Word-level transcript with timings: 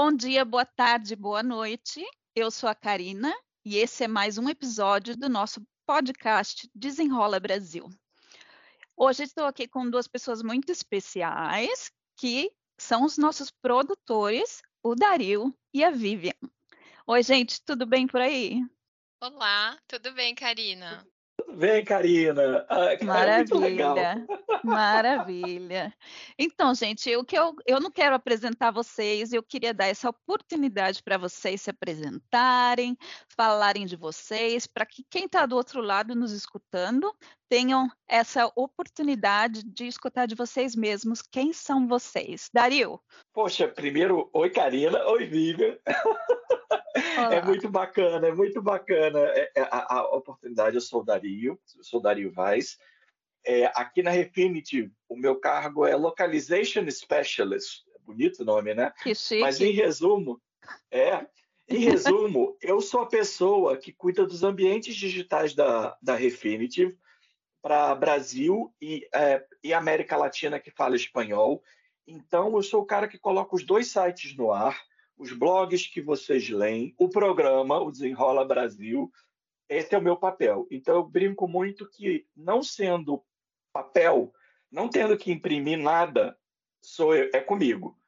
Bom 0.00 0.12
dia, 0.12 0.44
boa 0.44 0.64
tarde, 0.64 1.16
boa 1.16 1.42
noite. 1.42 2.06
Eu 2.32 2.52
sou 2.52 2.68
a 2.68 2.74
Karina 2.74 3.34
e 3.64 3.78
esse 3.78 4.04
é 4.04 4.06
mais 4.06 4.38
um 4.38 4.48
episódio 4.48 5.16
do 5.16 5.28
nosso 5.28 5.60
podcast 5.84 6.70
Desenrola 6.72 7.40
Brasil. 7.40 7.90
Hoje 8.96 9.24
estou 9.24 9.44
aqui 9.44 9.66
com 9.66 9.90
duas 9.90 10.06
pessoas 10.06 10.40
muito 10.40 10.70
especiais 10.70 11.90
que 12.16 12.48
são 12.78 13.02
os 13.04 13.18
nossos 13.18 13.50
produtores, 13.50 14.62
o 14.84 14.94
Dario 14.94 15.52
e 15.74 15.82
a 15.82 15.90
Vivian. 15.90 16.38
Oi, 17.04 17.20
gente, 17.24 17.60
tudo 17.64 17.84
bem 17.84 18.06
por 18.06 18.20
aí? 18.20 18.64
Olá, 19.20 19.76
tudo 19.88 20.12
bem, 20.12 20.32
Karina? 20.32 21.04
Vem, 21.54 21.84
Karina. 21.84 22.66
Ah, 22.68 23.04
maravilha, 23.04 24.26
maravilha. 24.62 25.94
Então, 26.38 26.74
gente, 26.74 27.14
o 27.16 27.24
que 27.24 27.38
eu, 27.38 27.54
eu 27.66 27.80
não 27.80 27.90
quero 27.90 28.14
apresentar 28.14 28.70
vocês, 28.70 29.32
eu 29.32 29.42
queria 29.42 29.72
dar 29.72 29.86
essa 29.86 30.10
oportunidade 30.10 31.02
para 31.02 31.16
vocês 31.16 31.62
se 31.62 31.70
apresentarem, 31.70 32.96
falarem 33.34 33.86
de 33.86 33.96
vocês, 33.96 34.66
para 34.66 34.84
que 34.84 35.04
quem 35.10 35.24
está 35.24 35.46
do 35.46 35.56
outro 35.56 35.80
lado 35.80 36.14
nos 36.14 36.32
escutando 36.32 37.12
tenham 37.48 37.88
essa 38.06 38.50
oportunidade 38.54 39.62
de 39.62 39.86
escutar 39.86 40.26
de 40.26 40.34
vocês 40.34 40.76
mesmos 40.76 41.22
quem 41.22 41.52
são 41.52 41.88
vocês. 41.88 42.50
Dario. 42.52 43.00
Poxa, 43.32 43.66
primeiro, 43.66 44.28
oi, 44.32 44.50
Karina. 44.50 45.02
Oi, 45.06 45.24
Vivian. 45.26 45.76
É 47.18 47.42
muito 47.42 47.68
bacana, 47.68 48.26
é 48.26 48.32
muito 48.32 48.62
bacana 48.62 49.18
é, 49.20 49.52
é, 49.56 49.60
a, 49.62 49.96
a, 49.96 50.16
oportunidade. 50.16 50.76
Eu 50.76 50.80
sou 50.80 51.00
o 51.00 51.04
Dario, 51.04 51.58
sou 51.82 52.00
o 52.00 52.02
Dario 52.02 52.30
Vaz. 52.30 52.78
É, 53.44 53.66
aqui 53.74 54.02
na 54.02 54.10
Refinitiv, 54.10 54.90
o 55.08 55.16
meu 55.16 55.36
cargo 55.36 55.86
é 55.86 55.94
Localization 55.96 56.88
Specialist. 56.90 57.84
Bonito 58.00 58.42
o 58.42 58.44
nome, 58.44 58.74
né? 58.74 58.92
Que 59.02 59.14
chique. 59.14 59.40
Mas 59.40 59.60
em 59.60 59.70
resumo, 59.70 60.40
é, 60.90 61.26
em 61.68 61.78
resumo, 61.78 62.56
eu 62.62 62.80
sou 62.80 63.02
a 63.02 63.06
pessoa 63.06 63.76
que 63.76 63.92
cuida 63.92 64.26
dos 64.26 64.42
ambientes 64.42 64.96
digitais 64.96 65.54
da, 65.54 65.96
da 66.00 66.14
Refinitiv 66.14 66.96
para 67.60 67.94
Brasil 67.94 68.74
e, 68.80 69.06
é, 69.14 69.44
e 69.62 69.74
América 69.74 70.16
Latina 70.16 70.58
que 70.58 70.70
fala 70.70 70.96
espanhol. 70.96 71.62
Então, 72.06 72.56
eu 72.56 72.62
sou 72.62 72.82
o 72.82 72.86
cara 72.86 73.06
que 73.06 73.18
coloca 73.18 73.54
os 73.54 73.64
dois 73.64 73.88
sites 73.88 74.34
no 74.34 74.50
ar 74.52 74.87
os 75.18 75.32
blogs 75.32 75.86
que 75.88 76.00
vocês 76.00 76.48
leem, 76.48 76.94
o 76.96 77.08
programa, 77.08 77.80
o 77.80 77.90
Desenrola 77.90 78.44
Brasil. 78.44 79.10
Esse 79.68 79.94
é 79.94 79.98
o 79.98 80.02
meu 80.02 80.16
papel. 80.16 80.66
Então, 80.70 80.94
eu 80.94 81.04
brinco 81.04 81.48
muito 81.48 81.88
que, 81.90 82.26
não 82.34 82.62
sendo 82.62 83.22
papel, 83.72 84.32
não 84.70 84.88
tendo 84.88 85.18
que 85.18 85.32
imprimir 85.32 85.78
nada, 85.78 86.38
sou 86.80 87.14
eu, 87.14 87.28
é 87.34 87.40
comigo. 87.40 87.98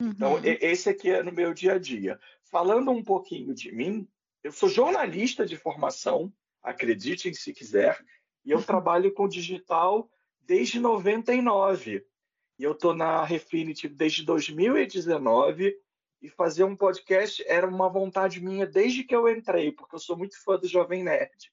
Então, 0.00 0.32
uhum. 0.32 0.38
Então, 0.38 0.58
esse 0.60 0.90
aqui 0.90 1.10
é 1.10 1.22
no 1.22 1.32
meu 1.32 1.54
dia 1.54 1.74
a 1.74 1.78
dia. 1.78 2.20
Falando 2.42 2.90
um 2.90 3.02
pouquinho 3.02 3.54
de 3.54 3.72
mim, 3.72 4.06
eu 4.42 4.52
sou 4.52 4.68
jornalista 4.68 5.46
de 5.46 5.56
formação, 5.56 6.32
acreditem 6.62 7.32
se 7.32 7.52
quiser, 7.52 8.04
e 8.44 8.50
eu 8.50 8.62
trabalho 8.62 9.12
com 9.14 9.28
digital 9.28 10.10
desde 10.40 10.78
99. 10.78 12.04
E 12.58 12.62
eu 12.62 12.72
estou 12.72 12.94
na 12.94 13.24
Refinitiv 13.24 13.94
desde 13.94 14.24
2019 14.24 15.76
e 16.20 16.28
fazer 16.28 16.64
um 16.64 16.76
podcast 16.76 17.44
era 17.46 17.66
uma 17.66 17.88
vontade 17.88 18.40
minha 18.40 18.66
desde 18.66 19.04
que 19.04 19.14
eu 19.14 19.28
entrei, 19.28 19.72
porque 19.72 19.94
eu 19.94 19.98
sou 19.98 20.16
muito 20.16 20.42
fã 20.42 20.58
do 20.58 20.66
Jovem 20.66 21.02
Nerd. 21.02 21.52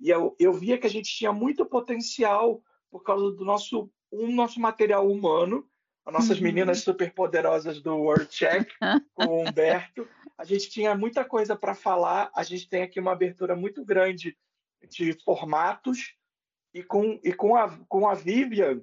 E 0.00 0.10
eu, 0.10 0.34
eu 0.38 0.52
via 0.52 0.78
que 0.78 0.86
a 0.86 0.90
gente 0.90 1.14
tinha 1.14 1.32
muito 1.32 1.66
potencial 1.66 2.62
por 2.90 3.02
causa 3.02 3.30
do 3.32 3.44
nosso, 3.44 3.90
um, 4.12 4.32
nosso 4.34 4.60
material 4.60 5.10
humano, 5.10 5.68
as 6.04 6.12
nossas 6.12 6.36
uhum. 6.38 6.44
meninas 6.44 6.80
superpoderosas 6.80 7.80
do 7.80 7.96
World 7.96 8.26
Check, 8.26 8.70
com 9.14 9.24
o 9.26 9.40
Humberto. 9.42 10.06
A 10.36 10.44
gente 10.44 10.68
tinha 10.68 10.94
muita 10.94 11.24
coisa 11.24 11.56
para 11.56 11.74
falar, 11.74 12.30
a 12.34 12.42
gente 12.42 12.68
tem 12.68 12.82
aqui 12.82 13.00
uma 13.00 13.12
abertura 13.12 13.56
muito 13.56 13.84
grande 13.84 14.36
de 14.88 15.14
formatos, 15.24 16.14
e 16.74 16.82
com, 16.82 17.20
e 17.22 17.32
com, 17.32 17.56
a, 17.56 17.78
com 17.88 18.08
a 18.08 18.14
Vivian, 18.14 18.82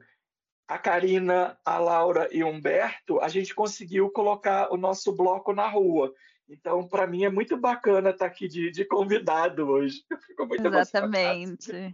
a 0.72 0.78
Karina, 0.78 1.58
a 1.66 1.78
Laura 1.78 2.30
e 2.32 2.42
o 2.42 2.48
Humberto, 2.48 3.20
a 3.20 3.28
gente 3.28 3.54
conseguiu 3.54 4.10
colocar 4.10 4.72
o 4.72 4.78
nosso 4.78 5.12
bloco 5.12 5.52
na 5.52 5.68
rua. 5.68 6.14
Então, 6.48 6.88
para 6.88 7.06
mim, 7.06 7.26
é 7.26 7.30
muito 7.30 7.58
bacana 7.58 8.12
estar 8.12 8.26
tá 8.26 8.32
aqui 8.32 8.48
de, 8.48 8.72
de 8.72 8.86
convidado 8.86 9.68
hoje. 9.68 10.02
Eu 10.10 10.18
fico 10.20 10.46
muito 10.46 10.66
Exatamente. 10.66 11.94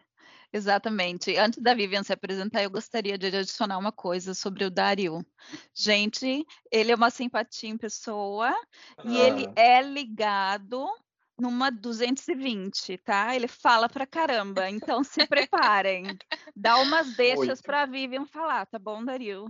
Exatamente. 0.53 1.35
Antes 1.37 1.59
da 1.59 1.73
Vivian 1.73 2.03
se 2.03 2.13
apresentar, 2.13 2.63
eu 2.63 2.69
gostaria 2.69 3.17
de 3.17 3.25
adicionar 3.25 3.77
uma 3.79 3.91
coisa 3.91 4.33
sobre 4.33 4.63
o 4.63 4.71
Dario. 4.71 5.25
Gente, 5.73 6.45
ele 6.71 6.91
é 6.91 6.95
uma 6.95 7.09
simpatia 7.09 7.69
em 7.69 7.77
pessoa 7.77 8.49
ah. 8.49 9.03
e 9.03 9.17
ele 9.17 9.49
é 9.57 9.81
ligado 9.81 10.87
numa 11.39 11.69
220, 11.71 12.97
tá? 12.99 13.35
Ele 13.35 13.47
fala 13.47 13.87
pra 13.87 14.07
caramba, 14.07 14.69
então 14.69 15.03
se 15.03 15.25
preparem. 15.27 16.17
Dá 16.55 16.77
umas 16.79 17.15
deixas 17.15 17.61
para 17.61 17.85
Vivian 17.85 18.25
falar, 18.25 18.65
tá 18.65 18.79
bom, 18.79 19.03
Dario? 19.03 19.45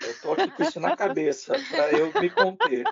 Eu 0.00 0.20
tô 0.20 0.32
aqui 0.32 0.50
com 0.50 0.62
isso 0.62 0.80
na 0.80 0.96
cabeça, 0.96 1.54
para 1.70 1.92
eu 1.92 2.12
me 2.20 2.30
conter. 2.30 2.84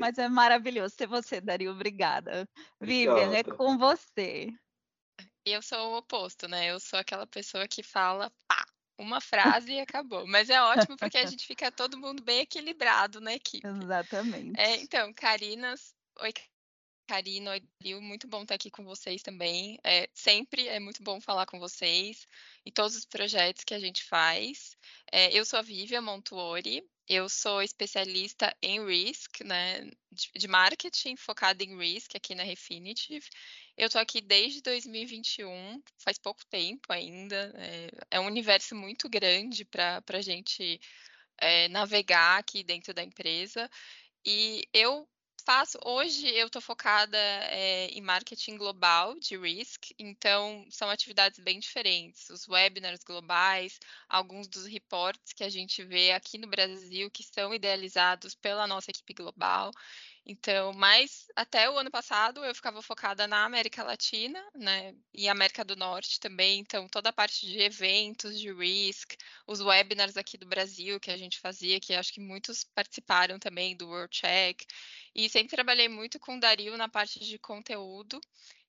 Mas 0.00 0.18
é 0.18 0.28
maravilhoso 0.28 0.94
ser 0.96 1.06
você, 1.06 1.40
Dario. 1.40 1.72
Obrigada. 1.72 2.48
Vivian, 2.80 3.34
é 3.34 3.42
com 3.42 3.78
você. 3.78 4.52
Eu 5.44 5.62
sou 5.62 5.92
o 5.92 5.96
oposto, 5.98 6.46
né? 6.48 6.70
Eu 6.70 6.78
sou 6.78 6.98
aquela 6.98 7.26
pessoa 7.26 7.66
que 7.66 7.82
fala 7.82 8.30
pá, 8.46 8.64
uma 8.98 9.20
frase 9.20 9.72
e 9.72 9.80
acabou. 9.80 10.26
Mas 10.26 10.48
é 10.48 10.62
ótimo 10.62 10.96
porque 10.96 11.18
a 11.18 11.26
gente 11.26 11.46
fica 11.46 11.70
todo 11.70 11.98
mundo 11.98 12.22
bem 12.22 12.40
equilibrado 12.40 13.20
na 13.20 13.34
equipe. 13.34 13.66
Exatamente. 13.66 14.60
É, 14.60 14.76
então, 14.76 15.12
Carinas. 15.12 15.94
Oi, 16.20 16.32
Karina, 17.12 17.50
oi, 17.50 17.62
muito 18.00 18.26
bom 18.26 18.40
estar 18.40 18.54
aqui 18.54 18.70
com 18.70 18.84
vocês 18.84 19.22
também. 19.22 19.78
É, 19.84 20.08
sempre 20.14 20.66
é 20.66 20.80
muito 20.80 21.02
bom 21.02 21.20
falar 21.20 21.44
com 21.44 21.58
vocês 21.58 22.26
e 22.64 22.72
todos 22.72 22.96
os 22.96 23.04
projetos 23.04 23.64
que 23.64 23.74
a 23.74 23.78
gente 23.78 24.02
faz. 24.02 24.78
É, 25.12 25.30
eu 25.30 25.44
sou 25.44 25.58
a 25.58 25.62
Vivian 25.62 26.00
Montuori, 26.00 26.82
eu 27.06 27.28
sou 27.28 27.60
especialista 27.60 28.56
em 28.62 28.82
risk, 28.82 29.42
né, 29.44 29.82
de, 30.10 30.30
de 30.34 30.48
marketing 30.48 31.14
focada 31.16 31.62
em 31.62 31.76
risk 31.76 32.16
aqui 32.16 32.34
na 32.34 32.44
Refinitiv. 32.44 33.26
Eu 33.76 33.88
estou 33.88 34.00
aqui 34.00 34.22
desde 34.22 34.62
2021, 34.62 35.82
faz 35.98 36.16
pouco 36.16 36.40
tempo 36.46 36.90
ainda. 36.90 37.52
É, 37.58 37.90
é 38.12 38.20
um 38.20 38.24
universo 38.24 38.74
muito 38.74 39.06
grande 39.10 39.66
para 39.66 40.02
a 40.08 40.22
gente 40.22 40.80
é, 41.36 41.68
navegar 41.68 42.38
aqui 42.38 42.64
dentro 42.64 42.94
da 42.94 43.02
empresa. 43.02 43.68
E 44.24 44.62
eu 44.72 45.06
faço. 45.44 45.78
Hoje 45.84 46.28
eu 46.28 46.46
estou 46.46 46.62
focada 46.62 47.16
é, 47.18 47.88
em 47.88 48.00
marketing 48.00 48.56
global 48.56 49.18
de 49.18 49.36
risk, 49.36 49.90
então 49.98 50.66
são 50.70 50.88
atividades 50.88 51.38
bem 51.40 51.58
diferentes. 51.58 52.30
Os 52.30 52.48
webinars 52.48 53.02
globais, 53.04 53.78
alguns 54.08 54.48
dos 54.48 54.66
reports 54.66 55.32
que 55.32 55.44
a 55.44 55.48
gente 55.48 55.82
vê 55.84 56.12
aqui 56.12 56.38
no 56.38 56.46
Brasil 56.46 57.10
que 57.10 57.22
são 57.22 57.52
idealizados 57.54 58.34
pela 58.34 58.66
nossa 58.66 58.90
equipe 58.90 59.12
global. 59.14 59.72
Então, 60.24 60.72
mas 60.72 61.26
até 61.34 61.68
o 61.68 61.76
ano 61.76 61.90
passado 61.90 62.44
eu 62.44 62.54
ficava 62.54 62.80
focada 62.80 63.26
na 63.26 63.44
América 63.44 63.82
Latina, 63.82 64.40
né, 64.54 64.94
e 65.12 65.28
América 65.28 65.64
do 65.64 65.74
Norte 65.74 66.20
também. 66.20 66.60
Então, 66.60 66.88
toda 66.88 67.08
a 67.08 67.12
parte 67.12 67.44
de 67.44 67.58
eventos, 67.58 68.38
de 68.38 68.52
risk, 68.52 69.14
os 69.46 69.60
webinars 69.60 70.16
aqui 70.16 70.38
do 70.38 70.46
Brasil 70.46 71.00
que 71.00 71.10
a 71.10 71.16
gente 71.16 71.40
fazia, 71.40 71.80
que 71.80 71.92
acho 71.94 72.12
que 72.12 72.20
muitos 72.20 72.62
participaram 72.62 73.38
também 73.38 73.76
do 73.76 73.88
World 73.88 74.16
Check. 74.16 74.62
E 75.14 75.28
sempre 75.28 75.56
trabalhei 75.56 75.88
muito 75.88 76.20
com 76.20 76.36
o 76.36 76.40
Dario 76.40 76.76
na 76.76 76.88
parte 76.88 77.18
de 77.18 77.38
conteúdo, 77.38 78.20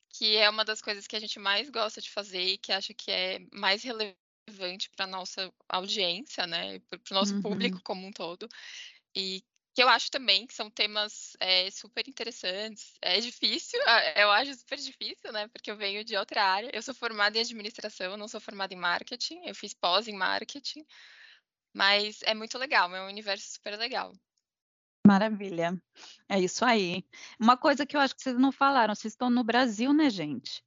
que 0.10 0.36
é 0.38 0.50
uma 0.50 0.66
das 0.66 0.82
coisas 0.82 1.06
que 1.06 1.16
a 1.16 1.20
gente 1.20 1.38
mais 1.40 1.70
gosta 1.70 2.02
de 2.02 2.10
fazer 2.10 2.44
e 2.44 2.58
que 2.58 2.72
acho 2.72 2.94
que 2.96 3.12
é 3.12 3.40
mais 3.54 3.84
relevante 3.84 4.90
para 4.96 5.06
nossa 5.08 5.54
audiência, 5.70 6.48
né, 6.48 6.80
para 6.90 7.00
o 7.12 7.14
nosso 7.14 7.36
uhum. 7.36 7.42
público 7.44 7.80
como 7.84 8.08
um 8.08 8.12
todo. 8.12 8.50
E 9.16 9.44
que 9.74 9.82
eu 9.82 9.90
acho 9.90 10.12
também 10.12 10.46
que 10.46 10.54
são 10.54 10.70
temas 10.70 11.36
é, 11.40 11.70
super 11.72 12.08
interessantes. 12.08 12.94
É 13.02 13.20
difícil, 13.20 13.80
eu 14.16 14.30
acho 14.32 14.54
super 14.54 14.78
difícil, 14.78 15.32
né? 15.32 15.48
Porque 15.48 15.72
eu 15.72 15.76
venho 15.76 16.04
de 16.04 16.16
outra 16.16 16.44
área. 16.44 16.70
Eu 16.72 16.82
sou 16.82 16.94
formada 16.94 17.38
em 17.38 17.42
administração, 17.42 18.16
não 18.16 18.28
sou 18.28 18.40
formada 18.40 18.74
em 18.74 18.78
marketing. 18.78 19.42
Eu 19.46 19.56
fiz 19.56 19.74
pós 19.74 20.08
em 20.08 20.16
marketing, 20.16 20.86
mas 21.74 22.22
é 22.24 22.36
muito 22.36 22.58
legal, 22.58 22.94
é 22.96 23.04
um 23.04 23.08
universo 23.08 23.52
super 23.52 23.78
legal. 23.78 24.14
Maravilha, 25.06 25.78
é 26.30 26.40
isso 26.40 26.64
aí. 26.64 27.04
Uma 27.40 27.58
coisa 27.58 27.86
que 27.86 27.98
eu 27.98 28.00
acho 28.00 28.16
que 28.16 28.22
vocês 28.22 28.38
não 28.38 28.52
falaram, 28.52 28.96
vocês 28.96 29.14
estão 29.14 29.30
no 29.30 29.44
Brasil, 29.44 29.92
né, 29.92 30.10
gente? 30.10 30.64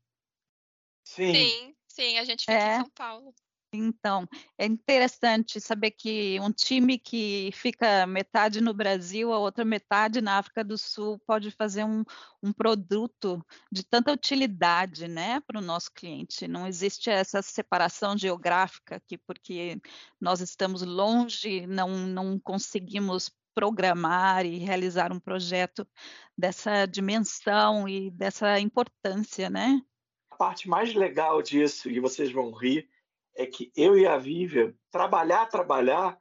Sim, 1.05 1.33
sim, 1.33 1.77
sim 1.87 2.19
a 2.19 2.25
gente 2.25 2.41
fica 2.41 2.53
é. 2.53 2.75
em 2.75 2.81
São 2.81 2.91
Paulo. 2.91 3.35
Então, 3.77 4.27
é 4.59 4.67
interessante 4.67 5.61
saber 5.61 5.93
que 5.93 6.39
um 6.41 6.51
time 6.53 6.99
que 6.99 7.51
fica 7.53 8.07
metade 8.07 8.61
no 8.61 8.75
Brasil, 8.75 9.33
a 9.33 9.39
outra 9.39 9.65
metade 9.65 10.21
na 10.21 10.39
África 10.39 10.65
do 10.65 10.77
Sul, 10.77 11.21
pode 11.27 11.51
fazer 11.51 11.85
um, 11.85 12.05
um 12.43 12.53
produto 12.53 13.45
de 13.71 13.85
tanta 13.85 14.13
utilidade 14.13 15.09
né, 15.09 15.41
para 15.47 15.59
o 15.59 15.65
nosso 15.65 15.91
cliente. 15.93 16.49
Não 16.49 16.67
existe 16.67 17.11
essa 17.11 17.43
separação 17.43 18.17
geográfica 18.17 19.01
que, 19.07 19.19
porque 19.19 19.81
nós 20.21 20.41
estamos 20.41 20.83
longe, 20.83 21.67
não, 21.67 21.91
não 21.91 22.39
conseguimos 22.39 23.31
programar 23.57 24.45
e 24.45 24.59
realizar 24.59 25.11
um 25.11 25.19
projeto 25.19 25.89
dessa 26.37 26.85
dimensão 26.85 27.89
e 27.89 28.11
dessa 28.11 28.61
importância, 28.61 29.49
né? 29.49 29.81
A 30.31 30.37
parte 30.37 30.69
mais 30.69 30.93
legal 30.93 31.41
disso, 31.41 31.89
e 31.89 31.99
vocês 31.99 32.31
vão 32.31 32.53
rir, 32.53 32.87
é 33.37 33.47
que 33.47 33.71
eu 33.77 33.97
e 33.99 34.07
a 34.07 34.17
Vivian, 34.17 34.73
trabalhar, 34.91 35.47
trabalhar, 35.47 36.19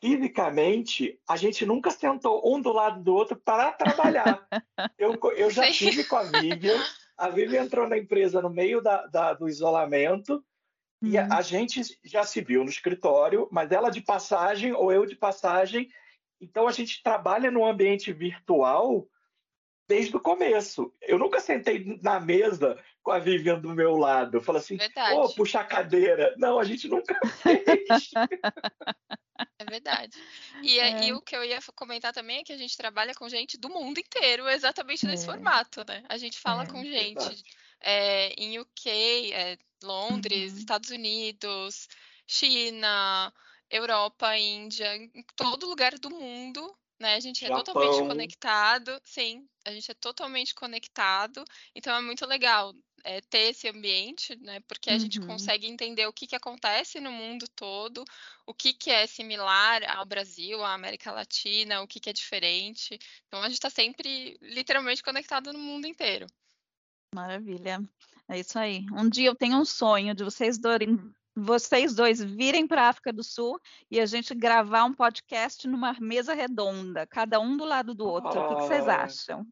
fisicamente, 0.00 1.18
a 1.28 1.36
gente 1.36 1.64
nunca 1.64 1.90
sentou 1.90 2.42
um 2.44 2.60
do 2.60 2.72
lado 2.72 3.02
do 3.02 3.14
outro 3.14 3.36
para 3.36 3.72
trabalhar. 3.72 4.46
eu, 4.98 5.18
eu 5.36 5.50
já 5.50 5.70
tive 5.70 6.04
com 6.04 6.16
a 6.16 6.24
Vivian, 6.24 6.78
a 7.16 7.28
Vivian 7.28 7.62
entrou 7.62 7.88
na 7.88 7.96
empresa 7.96 8.42
no 8.42 8.50
meio 8.50 8.82
da, 8.82 9.06
da, 9.06 9.32
do 9.32 9.48
isolamento, 9.48 10.44
e 11.02 11.16
a, 11.18 11.24
uhum. 11.24 11.32
a, 11.32 11.42
gente 11.42 11.82
já 12.04 12.24
se 12.24 12.40
viu 12.40 12.64
no 12.64 12.70
escritório, 12.70 13.48
mas 13.50 13.70
ela 13.70 13.90
de 13.90 14.00
passagem 14.00 14.72
ou 14.72 14.90
eu 14.90 15.06
de 15.06 15.14
passagem. 15.14 15.88
Então 16.40 16.66
a 16.66 16.72
gente 16.72 17.02
trabalha 17.02 17.50
no 17.50 17.64
ambiente 17.64 18.12
virtual 18.12 19.06
desde 19.86 20.16
o 20.16 20.20
começo. 20.20 20.92
Eu 21.02 21.18
nunca 21.18 21.38
sentei 21.38 21.98
na 22.02 22.18
mesa 22.18 22.82
com 23.06 23.12
a 23.12 23.20
Vivian 23.20 23.60
do 23.60 23.72
meu 23.72 23.96
lado. 23.96 24.42
Fala 24.42 24.58
assim, 24.58 24.76
ô, 25.14 25.20
oh, 25.20 25.28
puxa 25.32 25.60
a 25.60 25.64
cadeira. 25.64 26.34
Não, 26.36 26.58
a 26.58 26.64
gente 26.64 26.88
nunca 26.88 27.16
fez. 27.40 28.10
É 29.60 29.64
verdade. 29.64 30.18
E, 30.60 30.80
é. 30.80 31.04
e, 31.04 31.12
o 31.12 31.22
que 31.22 31.36
eu 31.36 31.44
ia 31.44 31.60
comentar 31.76 32.12
também 32.12 32.40
é 32.40 32.42
que 32.42 32.52
a 32.52 32.56
gente 32.56 32.76
trabalha 32.76 33.14
com 33.14 33.28
gente 33.28 33.56
do 33.56 33.68
mundo 33.68 34.00
inteiro, 34.00 34.48
exatamente 34.48 35.06
nesse 35.06 35.22
é. 35.22 35.26
formato, 35.26 35.84
né? 35.86 36.02
A 36.08 36.18
gente 36.18 36.36
fala 36.40 36.64
é, 36.64 36.66
com 36.66 36.82
gente 36.82 37.44
é, 37.80 38.34
em 38.36 38.58
UK, 38.58 39.32
é, 39.32 39.56
Londres, 39.84 40.54
uhum. 40.54 40.58
Estados 40.58 40.90
Unidos, 40.90 41.86
China, 42.26 43.32
Europa, 43.70 44.36
Índia, 44.36 44.96
em 44.96 45.24
todo 45.36 45.68
lugar 45.68 45.96
do 45.96 46.10
mundo, 46.10 46.76
né? 46.98 47.14
A 47.14 47.20
gente 47.20 47.44
é 47.44 47.48
Japão. 47.48 47.64
totalmente 47.64 48.08
conectado, 48.08 49.00
sim, 49.04 49.46
a 49.64 49.72
gente 49.72 49.90
é 49.90 49.94
totalmente 49.94 50.54
conectado, 50.54 51.44
então 51.74 51.94
é 51.94 52.00
muito 52.00 52.24
legal 52.26 52.74
é, 53.04 53.20
ter 53.20 53.50
esse 53.50 53.68
ambiente, 53.68 54.36
né? 54.36 54.60
Porque 54.66 54.90
a 54.90 54.94
uhum. 54.94 54.98
gente 55.00 55.20
consegue 55.20 55.66
entender 55.66 56.06
o 56.06 56.12
que, 56.12 56.26
que 56.26 56.34
acontece 56.34 57.00
no 57.00 57.12
mundo 57.12 57.46
todo, 57.54 58.04
o 58.44 58.52
que, 58.52 58.72
que 58.72 58.90
é 58.90 59.06
similar 59.06 59.82
ao 59.96 60.04
Brasil, 60.04 60.62
à 60.64 60.74
América 60.74 61.12
Latina, 61.12 61.82
o 61.82 61.86
que, 61.86 62.00
que 62.00 62.10
é 62.10 62.12
diferente. 62.12 62.98
Então 63.26 63.40
a 63.40 63.48
gente 63.48 63.58
está 63.58 63.70
sempre 63.70 64.36
literalmente 64.40 65.02
conectado 65.02 65.52
no 65.52 65.58
mundo 65.58 65.86
inteiro. 65.86 66.26
Maravilha. 67.14 67.80
É 68.28 68.40
isso 68.40 68.58
aí. 68.58 68.84
Um 68.92 69.08
dia 69.08 69.28
eu 69.28 69.36
tenho 69.36 69.56
um 69.56 69.64
sonho 69.64 70.14
de 70.14 70.24
vocês 70.24 70.58
dois, 70.58 70.80
vocês 71.36 71.94
dois 71.94 72.22
virem 72.22 72.66
para 72.66 72.84
a 72.84 72.88
África 72.88 73.12
do 73.12 73.22
Sul 73.22 73.60
e 73.90 74.00
a 74.00 74.06
gente 74.06 74.34
gravar 74.34 74.84
um 74.84 74.94
podcast 74.94 75.68
numa 75.68 75.92
mesa 76.00 76.32
redonda, 76.32 77.06
cada 77.06 77.38
um 77.38 77.58
do 77.58 77.64
lado 77.64 77.94
do 77.94 78.06
outro. 78.06 78.40
Ah, 78.40 78.46
o 78.46 78.48
que, 78.48 78.62
vocês 78.62 78.88
acham? 78.88 79.46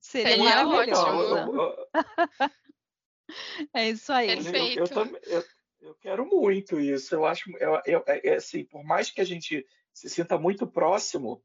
Seria, 0.00 0.30
Seria 0.30 0.64
maravilhoso. 0.64 1.76
é 3.72 3.88
isso 3.88 4.12
aí. 4.12 4.26
Perfeito. 4.26 4.80
Eu, 4.80 5.04
eu, 5.04 5.20
eu, 5.26 5.44
eu, 5.80 5.94
quero 6.00 6.26
muito 6.26 6.80
isso. 6.80 7.14
Eu 7.14 7.24
acho, 7.24 7.48
eu, 7.58 7.80
eu, 7.86 8.04
é, 8.08 8.30
é, 8.30 8.34
assim, 8.34 8.64
por 8.64 8.82
mais 8.82 9.08
que 9.08 9.20
a 9.20 9.24
gente 9.24 9.64
se 9.94 10.10
sinta 10.10 10.36
muito 10.36 10.66
próximo, 10.66 11.40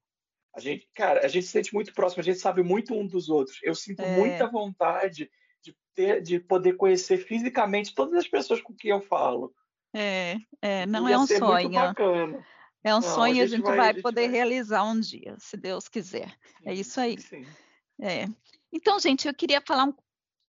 a 0.55 0.59
gente, 0.59 0.89
cara, 0.95 1.23
a 1.23 1.27
gente 1.27 1.45
se 1.45 1.51
sente 1.51 1.71
muito 1.71 1.93
próximo, 1.93 2.21
a 2.21 2.23
gente 2.23 2.39
sabe 2.39 2.63
muito 2.63 2.95
um 2.95 3.05
dos 3.05 3.29
outros. 3.29 3.59
Eu 3.61 3.75
sinto 3.75 4.01
é. 4.01 4.15
muita 4.15 4.47
vontade 4.47 5.29
de, 5.61 5.75
ter, 5.93 6.19
de 6.21 6.39
poder 6.39 6.73
conhecer 6.73 7.17
fisicamente 7.17 7.93
todas 7.93 8.15
as 8.15 8.27
pessoas 8.27 8.59
com 8.59 8.73
quem 8.73 8.89
eu 8.89 9.01
falo. 9.01 9.53
É, 9.93 10.37
é 10.61 10.85
não 10.85 11.07
é 11.07 11.17
um 11.17 11.27
sonho. 11.27 11.71
É 12.83 12.93
um 12.93 12.99
não, 12.99 13.01
sonho 13.01 13.43
a 13.43 13.45
gente, 13.47 13.53
a 13.53 13.57
gente 13.57 13.65
vai, 13.65 13.93
vai, 13.93 14.01
poder 14.01 14.27
vai... 14.27 14.31
realizar 14.31 14.83
um 14.83 14.99
dia, 14.99 15.35
se 15.39 15.55
Deus 15.55 15.87
quiser. 15.87 16.35
É 16.65 16.65
sim, 16.65 16.69
é 16.69 16.73
isso 16.73 16.99
aí. 16.99 17.19
Sim. 17.19 17.45
É. 18.01 18.25
Então, 18.71 18.99
gente, 18.99 19.27
eu 19.27 19.33
queria 19.33 19.61
falar 19.65 19.85
um 19.85 19.93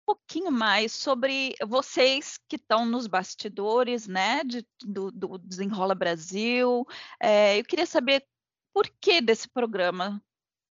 pouquinho 0.06 0.52
mais 0.52 0.94
sobre 0.94 1.56
vocês 1.68 2.38
que 2.48 2.56
estão 2.56 2.86
nos 2.86 3.08
bastidores, 3.08 4.08
né, 4.08 4.44
de, 4.44 4.66
do, 4.84 5.12
do 5.12 5.38
Desenrola 5.38 5.96
Brasil. 5.96 6.86
É, 7.20 7.60
eu 7.60 7.66
queria 7.66 7.86
saber 7.86 8.26
por 8.74 8.88
que 9.02 9.22
desse 9.22 9.50
programa, 9.50 10.24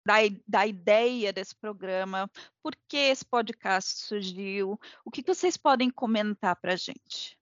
da, 0.05 0.15
da 0.47 0.67
ideia 0.67 1.33
desse 1.33 1.55
programa, 1.55 2.29
por 2.61 2.75
que 2.87 2.97
esse 2.97 3.25
podcast 3.25 4.05
surgiu, 4.05 4.79
o 5.03 5.11
que, 5.11 5.23
que 5.23 5.33
vocês 5.33 5.57
podem 5.57 5.89
comentar 5.89 6.55
para 6.55 6.73
a 6.73 6.77
gente? 6.77 7.37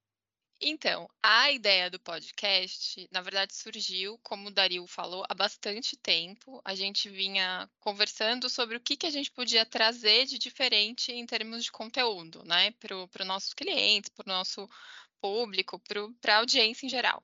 Então, 0.62 1.10
a 1.22 1.52
ideia 1.52 1.90
do 1.90 2.00
podcast, 2.00 3.08
na 3.12 3.22
verdade, 3.22 3.54
surgiu, 3.54 4.18
como 4.24 4.48
o 4.48 4.52
Dario 4.52 4.88
falou, 4.88 5.26
há 5.30 5.34
bastante 5.34 5.98
tempo. 5.98 6.62
A 6.64 6.74
gente 6.74 7.10
vinha 7.10 7.70
conversando 7.80 8.50
sobre 8.50 8.78
o 8.78 8.80
que, 8.80 8.96
que 8.96 9.06
a 9.06 9.12
gente 9.12 9.30
podia 9.32 9.66
trazer 9.66 10.26
de 10.26 10.40
diferente 10.40 11.12
em 11.12 11.26
termos 11.26 11.64
de 11.66 11.72
conteúdo, 11.72 12.44
né, 12.46 12.72
para 12.72 12.96
os 12.96 13.28
nossos 13.28 13.54
clientes, 13.54 14.10
para 14.10 14.24
o 14.26 14.34
nosso 14.34 14.70
público, 15.20 15.80
para 16.22 16.36
a 16.36 16.38
audiência 16.38 16.86
em 16.86 16.90
geral. 16.90 17.22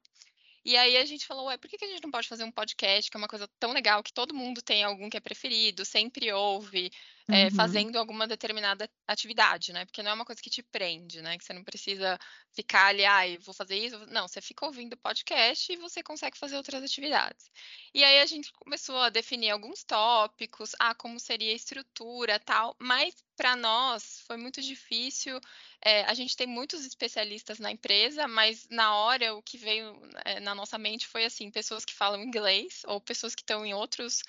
E 0.63 0.77
aí 0.77 0.95
a 0.97 1.05
gente 1.05 1.25
falou, 1.25 1.45
ué, 1.47 1.57
por 1.57 1.67
que, 1.69 1.77
que 1.77 1.85
a 1.85 1.87
gente 1.87 2.03
não 2.03 2.11
pode 2.11 2.27
fazer 2.27 2.43
um 2.43 2.51
podcast, 2.51 3.09
que 3.09 3.17
é 3.17 3.19
uma 3.19 3.27
coisa 3.27 3.47
tão 3.59 3.71
legal, 3.71 4.03
que 4.03 4.13
todo 4.13 4.33
mundo 4.33 4.61
tem 4.61 4.83
algum 4.83 5.09
que 5.09 5.17
é 5.17 5.19
preferido, 5.19 5.83
sempre 5.83 6.31
ouve, 6.31 6.91
é, 7.29 7.49
fazendo 7.51 7.97
alguma 7.97 8.27
determinada 8.27 8.89
atividade, 9.07 9.71
né? 9.73 9.85
Porque 9.85 10.01
não 10.01 10.11
é 10.11 10.13
uma 10.13 10.25
coisa 10.25 10.41
que 10.41 10.49
te 10.49 10.63
prende, 10.63 11.21
né? 11.21 11.37
Que 11.37 11.43
você 11.43 11.53
não 11.53 11.63
precisa 11.63 12.17
ficar 12.53 12.87
ali, 12.87 13.05
ah, 13.05 13.21
vou 13.41 13.53
fazer 13.53 13.75
isso. 13.75 13.97
Não, 14.07 14.27
você 14.27 14.41
fica 14.41 14.65
ouvindo 14.65 14.97
podcast 14.97 15.71
e 15.71 15.77
você 15.77 16.01
consegue 16.03 16.37
fazer 16.37 16.57
outras 16.57 16.83
atividades. 16.83 17.49
E 17.93 18.03
aí 18.03 18.19
a 18.19 18.25
gente 18.25 18.51
começou 18.53 18.97
a 18.97 19.09
definir 19.09 19.51
alguns 19.51 19.83
tópicos, 19.83 20.71
ah, 20.79 20.95
como 20.95 21.19
seria 21.19 21.51
a 21.51 21.55
estrutura 21.55 22.39
tal, 22.39 22.75
mas 22.79 23.13
para 23.35 23.55
nós 23.55 24.21
foi 24.27 24.37
muito 24.37 24.61
difícil. 24.61 25.39
É, 25.83 26.03
a 26.03 26.13
gente 26.13 26.37
tem 26.37 26.47
muitos 26.47 26.85
especialistas 26.85 27.59
na 27.59 27.71
empresa, 27.71 28.27
mas 28.27 28.67
na 28.69 28.95
hora 28.95 29.33
o 29.33 29.41
que 29.41 29.57
veio 29.57 29.99
é, 30.25 30.39
na 30.39 30.53
nossa 30.53 30.77
mente 30.77 31.07
foi 31.07 31.25
assim, 31.25 31.49
pessoas 31.49 31.83
que 31.83 31.93
falam 31.93 32.21
inglês 32.21 32.83
ou 32.85 33.01
pessoas 33.01 33.33
que 33.33 33.41
estão 33.41 33.65
em 33.65 33.73
outros 33.73 34.21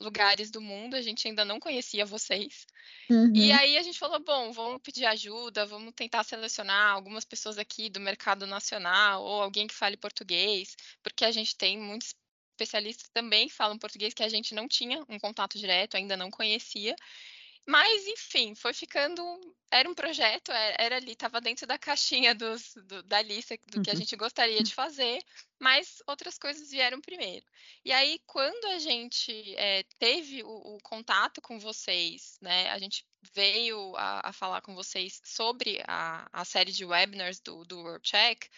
lugares 0.00 0.50
do 0.50 0.60
mundo, 0.60 0.94
a 0.94 1.02
gente 1.02 1.26
ainda 1.26 1.44
não 1.44 1.60
conhecia 1.60 2.04
vocês. 2.04 2.66
Uhum. 3.10 3.32
E 3.34 3.52
aí 3.52 3.76
a 3.76 3.82
gente 3.82 3.98
falou, 3.98 4.20
bom, 4.20 4.52
vamos 4.52 4.80
pedir 4.82 5.06
ajuda, 5.06 5.66
vamos 5.66 5.92
tentar 5.94 6.24
selecionar 6.24 6.92
algumas 6.92 7.24
pessoas 7.24 7.58
aqui 7.58 7.88
do 7.88 8.00
mercado 8.00 8.46
nacional 8.46 9.22
ou 9.22 9.42
alguém 9.42 9.66
que 9.66 9.74
fale 9.74 9.96
português, 9.96 10.76
porque 11.02 11.24
a 11.24 11.30
gente 11.30 11.56
tem 11.56 11.78
muitos 11.78 12.14
especialistas 12.52 13.08
também 13.12 13.46
que 13.48 13.54
falam 13.54 13.78
português 13.78 14.12
que 14.12 14.22
a 14.22 14.28
gente 14.28 14.54
não 14.54 14.66
tinha 14.66 15.04
um 15.08 15.18
contato 15.18 15.58
direto, 15.58 15.96
ainda 15.96 16.16
não 16.16 16.30
conhecia. 16.30 16.96
Mas, 17.66 18.06
enfim, 18.06 18.54
foi 18.54 18.72
ficando. 18.72 19.22
Era 19.70 19.88
um 19.88 19.94
projeto, 19.94 20.50
era, 20.50 20.76
era 20.78 20.96
ali, 20.96 21.12
estava 21.12 21.40
dentro 21.40 21.66
da 21.66 21.78
caixinha 21.78 22.34
dos, 22.34 22.72
do, 22.86 23.02
da 23.02 23.20
lista 23.20 23.58
do 23.66 23.82
que 23.82 23.90
a 23.90 23.92
uhum. 23.92 23.98
gente 23.98 24.16
gostaria 24.16 24.62
de 24.62 24.74
fazer, 24.74 25.22
mas 25.58 26.02
outras 26.06 26.38
coisas 26.38 26.70
vieram 26.70 27.00
primeiro. 27.00 27.44
E 27.84 27.92
aí, 27.92 28.18
quando 28.26 28.64
a 28.66 28.78
gente 28.78 29.54
é, 29.56 29.82
teve 29.98 30.42
o, 30.42 30.76
o, 30.76 30.78
contato 30.82 31.42
com 31.42 31.58
vocês, 31.58 32.38
né, 32.40 32.70
a 32.70 32.78
gente 32.78 33.04
veio 33.34 33.94
a, 33.96 34.30
a 34.30 34.32
falar 34.32 34.62
com 34.62 34.74
vocês 34.74 35.20
sobre 35.22 35.82
a, 35.86 36.26
a 36.32 36.44
série 36.46 36.72
de 36.72 36.86
webinars 36.86 37.40
do, 37.40 37.64
do 37.64 37.80
WorldCheck, 37.80 38.48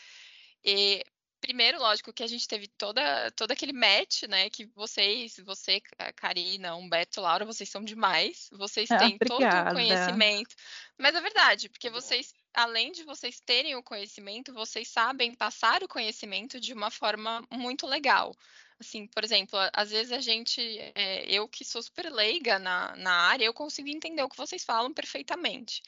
e 0.64 1.04
primeiro, 1.40 1.78
lógico, 1.78 2.12
que 2.12 2.22
a 2.22 2.26
gente 2.26 2.46
teve 2.46 2.68
toda, 2.68 3.30
todo 3.32 3.50
aquele 3.50 3.72
match, 3.72 4.24
né? 4.24 4.50
Que 4.50 4.66
vocês, 4.66 5.36
você, 5.44 5.80
Karina, 6.16 6.76
Humberto, 6.76 7.20
Laura, 7.20 7.44
vocês 7.44 7.68
são 7.68 7.82
demais. 7.82 8.48
Vocês 8.52 8.88
ah, 8.92 8.98
têm 8.98 9.18
todo 9.18 9.42
o 9.42 9.72
conhecimento. 9.72 10.54
Mas 10.98 11.14
é 11.14 11.20
verdade, 11.20 11.68
porque 11.68 11.88
vocês, 11.88 12.34
além 12.54 12.92
de 12.92 13.02
vocês 13.04 13.40
terem 13.40 13.74
o 13.74 13.82
conhecimento, 13.82 14.52
vocês 14.52 14.88
sabem 14.88 15.34
passar 15.34 15.82
o 15.82 15.88
conhecimento 15.88 16.60
de 16.60 16.72
uma 16.72 16.90
forma 16.90 17.42
muito 17.50 17.86
legal. 17.86 18.34
Assim, 18.80 19.06
por 19.06 19.22
exemplo, 19.22 19.58
às 19.74 19.90
vezes 19.90 20.10
a 20.10 20.20
gente, 20.20 20.60
é, 20.94 21.30
eu 21.30 21.46
que 21.46 21.66
sou 21.66 21.82
super 21.82 22.10
leiga 22.10 22.58
na, 22.58 22.96
na 22.96 23.12
área, 23.12 23.44
eu 23.44 23.52
consigo 23.52 23.88
entender 23.88 24.22
o 24.22 24.28
que 24.28 24.36
vocês 24.36 24.64
falam 24.64 24.92
perfeitamente. 24.92 25.82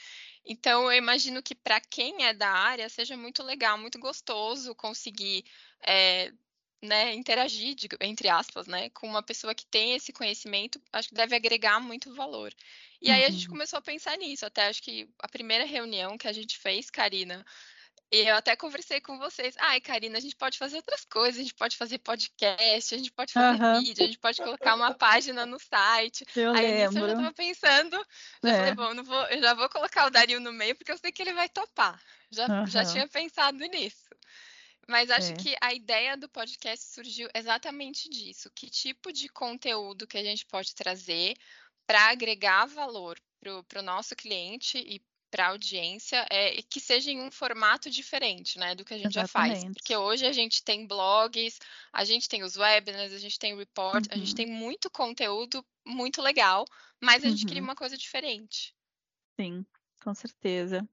Então, 0.44 0.84
eu 0.92 0.98
imagino 0.98 1.42
que 1.42 1.54
para 1.54 1.80
quem 1.80 2.24
é 2.26 2.34
da 2.34 2.50
área 2.50 2.88
seja 2.90 3.16
muito 3.16 3.42
legal, 3.42 3.78
muito 3.78 3.98
gostoso 3.98 4.74
conseguir 4.74 5.42
é, 5.80 6.32
né, 6.82 7.14
interagir, 7.14 7.76
entre 8.00 8.28
aspas, 8.28 8.66
né, 8.66 8.90
com 8.90 9.06
uma 9.06 9.22
pessoa 9.22 9.54
que 9.54 9.64
tem 9.64 9.94
esse 9.94 10.12
conhecimento, 10.12 10.78
acho 10.92 11.08
que 11.08 11.14
deve 11.14 11.34
agregar 11.34 11.80
muito 11.80 12.12
valor. 12.14 12.52
E 13.00 13.10
aí 13.10 13.24
a 13.24 13.30
gente 13.30 13.46
uhum. 13.46 13.52
começou 13.52 13.78
a 13.78 13.82
pensar 13.82 14.18
nisso. 14.18 14.44
Até 14.44 14.68
acho 14.68 14.82
que 14.82 15.08
a 15.18 15.28
primeira 15.28 15.64
reunião 15.64 16.18
que 16.18 16.28
a 16.28 16.32
gente 16.32 16.58
fez, 16.58 16.90
Karina, 16.90 17.44
e 18.12 18.28
eu 18.28 18.36
até 18.36 18.54
conversei 18.54 19.00
com 19.00 19.18
vocês. 19.18 19.54
Ai, 19.58 19.80
Karina, 19.80 20.18
a 20.18 20.20
gente 20.20 20.36
pode 20.36 20.58
fazer 20.58 20.76
outras 20.76 21.02
coisas, 21.06 21.40
a 21.40 21.42
gente 21.42 21.54
pode 21.54 21.78
fazer 21.78 21.98
podcast, 21.98 22.94
a 22.94 22.98
gente 22.98 23.10
pode 23.10 23.32
fazer 23.32 23.62
uhum. 23.62 23.80
vídeo, 23.80 24.04
a 24.04 24.06
gente 24.06 24.18
pode 24.18 24.42
colocar 24.42 24.74
uma 24.74 24.92
página 24.94 25.46
no 25.46 25.58
site. 25.58 26.26
Eu 26.36 26.52
Aí 26.52 26.60
lembro. 26.60 26.98
eu 26.98 27.06
já 27.06 27.12
estava 27.14 27.32
pensando, 27.32 28.06
já 28.44 28.50
é. 28.50 28.56
falei, 28.58 28.74
bom, 28.74 28.94
não 28.94 29.02
vou, 29.02 29.26
eu 29.28 29.40
já 29.40 29.54
vou 29.54 29.68
colocar 29.70 30.06
o 30.06 30.10
Dario 30.10 30.40
no 30.40 30.52
meio, 30.52 30.76
porque 30.76 30.92
eu 30.92 30.98
sei 30.98 31.10
que 31.10 31.22
ele 31.22 31.32
vai 31.32 31.48
topar. 31.48 31.98
Já, 32.30 32.46
uhum. 32.46 32.66
já 32.66 32.84
tinha 32.84 33.08
pensado 33.08 33.58
nisso. 33.58 34.12
Mas 34.86 35.10
acho 35.10 35.32
é. 35.32 35.36
que 35.36 35.56
a 35.60 35.72
ideia 35.72 36.14
do 36.14 36.28
podcast 36.28 36.92
surgiu 36.92 37.30
exatamente 37.34 38.10
disso. 38.10 38.50
Que 38.54 38.68
tipo 38.68 39.10
de 39.10 39.28
conteúdo 39.28 40.06
que 40.06 40.18
a 40.18 40.22
gente 40.22 40.44
pode 40.44 40.74
trazer 40.74 41.34
para 41.86 42.10
agregar 42.10 42.66
valor 42.66 43.18
para 43.68 43.80
o 43.80 43.82
nosso 43.82 44.14
cliente 44.14 44.78
e 44.78 45.00
para 45.32 45.46
a 45.46 45.48
audiência 45.48 46.26
é 46.30 46.60
que 46.68 46.78
seja 46.78 47.10
em 47.10 47.22
um 47.22 47.30
formato 47.30 47.88
diferente, 47.88 48.58
né, 48.58 48.74
do 48.74 48.84
que 48.84 48.92
a 48.92 48.98
gente 48.98 49.18
Exatamente. 49.18 49.54
já 49.54 49.62
faz. 49.62 49.72
Porque 49.74 49.96
hoje 49.96 50.26
a 50.26 50.32
gente 50.32 50.62
tem 50.62 50.86
blogs, 50.86 51.58
a 51.90 52.04
gente 52.04 52.28
tem 52.28 52.42
os 52.44 52.56
webinars, 52.56 53.14
a 53.14 53.18
gente 53.18 53.38
tem 53.38 53.56
report, 53.56 54.04
uhum. 54.04 54.12
a 54.12 54.16
gente 54.16 54.30
uhum. 54.30 54.36
tem 54.36 54.46
muito 54.46 54.90
conteúdo 54.90 55.64
muito 55.84 56.20
legal, 56.20 56.66
mas 57.02 57.24
a 57.24 57.30
gente 57.30 57.40
uhum. 57.40 57.48
queria 57.48 57.62
uma 57.62 57.74
coisa 57.74 57.96
diferente. 57.96 58.74
Sim, 59.40 59.64
com 60.04 60.14
certeza. 60.14 60.86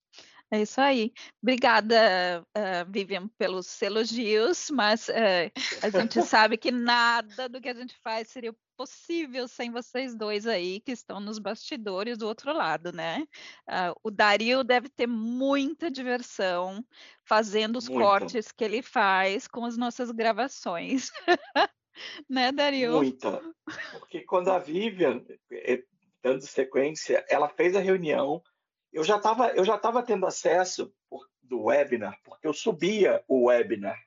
É 0.50 0.62
isso 0.62 0.80
aí. 0.80 1.14
Obrigada, 1.44 2.44
uh, 2.58 2.92
Vivian, 2.92 3.28
pelos 3.38 3.82
elogios, 3.82 4.70
mas 4.72 5.10
uh, 5.10 5.52
a 5.84 5.90
gente 5.90 6.22
sabe 6.24 6.58
que 6.58 6.72
nada 6.72 7.50
do 7.50 7.62
que 7.62 7.70
a 7.70 7.76
gente 7.76 7.96
faz 7.98 8.30
seria 8.30 8.56
possível 8.80 9.46
sem 9.46 9.72
vocês 9.72 10.16
dois 10.16 10.48
aí 10.48 10.80
que 10.80 10.94
estão 10.94 11.20
nos 11.20 11.38
bastidores 11.38 12.18
do 12.18 12.26
outro 12.26 12.54
lado, 12.54 12.94
né? 12.94 13.28
Uh, 13.68 14.00
o 14.02 14.10
Dario 14.10 14.64
deve 14.64 14.88
ter 14.88 15.06
muita 15.06 15.92
diversão 15.92 16.82
fazendo 17.26 17.76
os 17.76 17.90
Muito. 17.90 18.02
cortes 18.02 18.54
que 18.54 18.64
ele 18.64 18.82
faz 18.82 19.50
com 19.50 19.66
as 19.66 19.76
nossas 19.76 20.12
gravações. 20.12 21.10
né, 22.30 22.54
Dario? 22.54 22.94
Muita. 22.94 23.42
Porque 24.00 24.22
quando 24.22 24.50
a 24.50 24.60
Vivian, 24.60 25.26
eh, 25.52 25.84
dando 26.24 26.42
sequência, 26.42 27.26
ela 27.28 27.50
fez 27.50 27.76
a 27.76 27.82
reunião 27.82 28.42
eu 28.92 29.04
já 29.04 29.18
estava 29.18 29.50
eu 29.50 29.64
já 29.64 29.78
tendo 30.02 30.26
acesso 30.26 30.92
por, 31.08 31.28
do 31.44 31.66
webinar 31.66 32.18
porque 32.24 32.48
eu 32.48 32.54
subia 32.54 33.24
o 33.28 33.46
webinar 33.46 34.00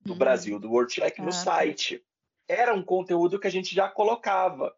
do 0.00 0.12
uhum. 0.12 0.18
Brasil 0.18 0.60
do 0.60 0.70
WordCheck 0.70 1.20
ah, 1.20 1.24
no 1.24 1.32
site 1.32 2.04
era 2.48 2.74
um 2.74 2.82
conteúdo 2.82 3.38
que 3.38 3.46
a 3.46 3.50
gente 3.50 3.74
já 3.74 3.88
colocava 3.88 4.74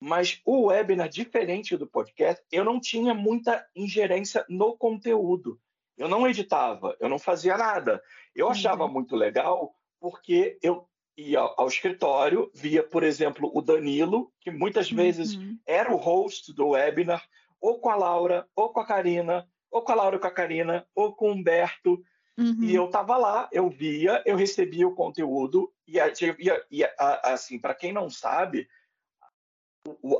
mas 0.00 0.40
o 0.44 0.66
webinar 0.66 1.08
diferente 1.08 1.76
do 1.76 1.86
podcast 1.86 2.44
eu 2.52 2.64
não 2.64 2.80
tinha 2.80 3.14
muita 3.14 3.66
ingerência 3.74 4.44
no 4.48 4.76
conteúdo 4.76 5.60
eu 5.96 6.08
não 6.08 6.28
editava 6.28 6.96
eu 7.00 7.08
não 7.08 7.18
fazia 7.18 7.56
nada 7.56 8.02
eu 8.34 8.46
uhum. 8.46 8.52
achava 8.52 8.86
muito 8.86 9.16
legal 9.16 9.74
porque 10.00 10.58
eu 10.62 10.88
ia 11.18 11.40
ao 11.40 11.66
escritório, 11.66 12.48
via, 12.54 12.82
por 12.82 13.02
exemplo, 13.02 13.50
o 13.52 13.60
Danilo, 13.60 14.32
que 14.40 14.52
muitas 14.52 14.88
vezes 14.88 15.34
uhum. 15.34 15.58
era 15.66 15.92
o 15.92 15.96
host 15.96 16.54
do 16.54 16.68
webinar, 16.68 17.26
ou 17.60 17.80
com 17.80 17.90
a 17.90 17.96
Laura, 17.96 18.46
ou 18.54 18.72
com 18.72 18.78
a 18.78 18.86
Karina, 18.86 19.44
ou 19.68 19.82
com 19.82 19.90
a 19.90 19.94
Laura 19.96 20.16
e 20.16 20.20
com 20.20 20.28
a 20.28 20.30
Karina, 20.30 20.86
ou 20.94 21.12
com 21.12 21.30
o 21.30 21.32
Humberto. 21.32 22.00
Uhum. 22.38 22.62
E 22.62 22.74
eu 22.74 22.86
estava 22.86 23.16
lá, 23.16 23.48
eu 23.52 23.68
via, 23.68 24.22
eu 24.24 24.36
recebia 24.36 24.86
o 24.86 24.94
conteúdo, 24.94 25.72
e, 25.86 25.98
e, 25.98 26.80
e 26.80 26.84
assim, 27.24 27.58
para 27.58 27.74
quem 27.74 27.92
não 27.92 28.08
sabe, 28.08 28.68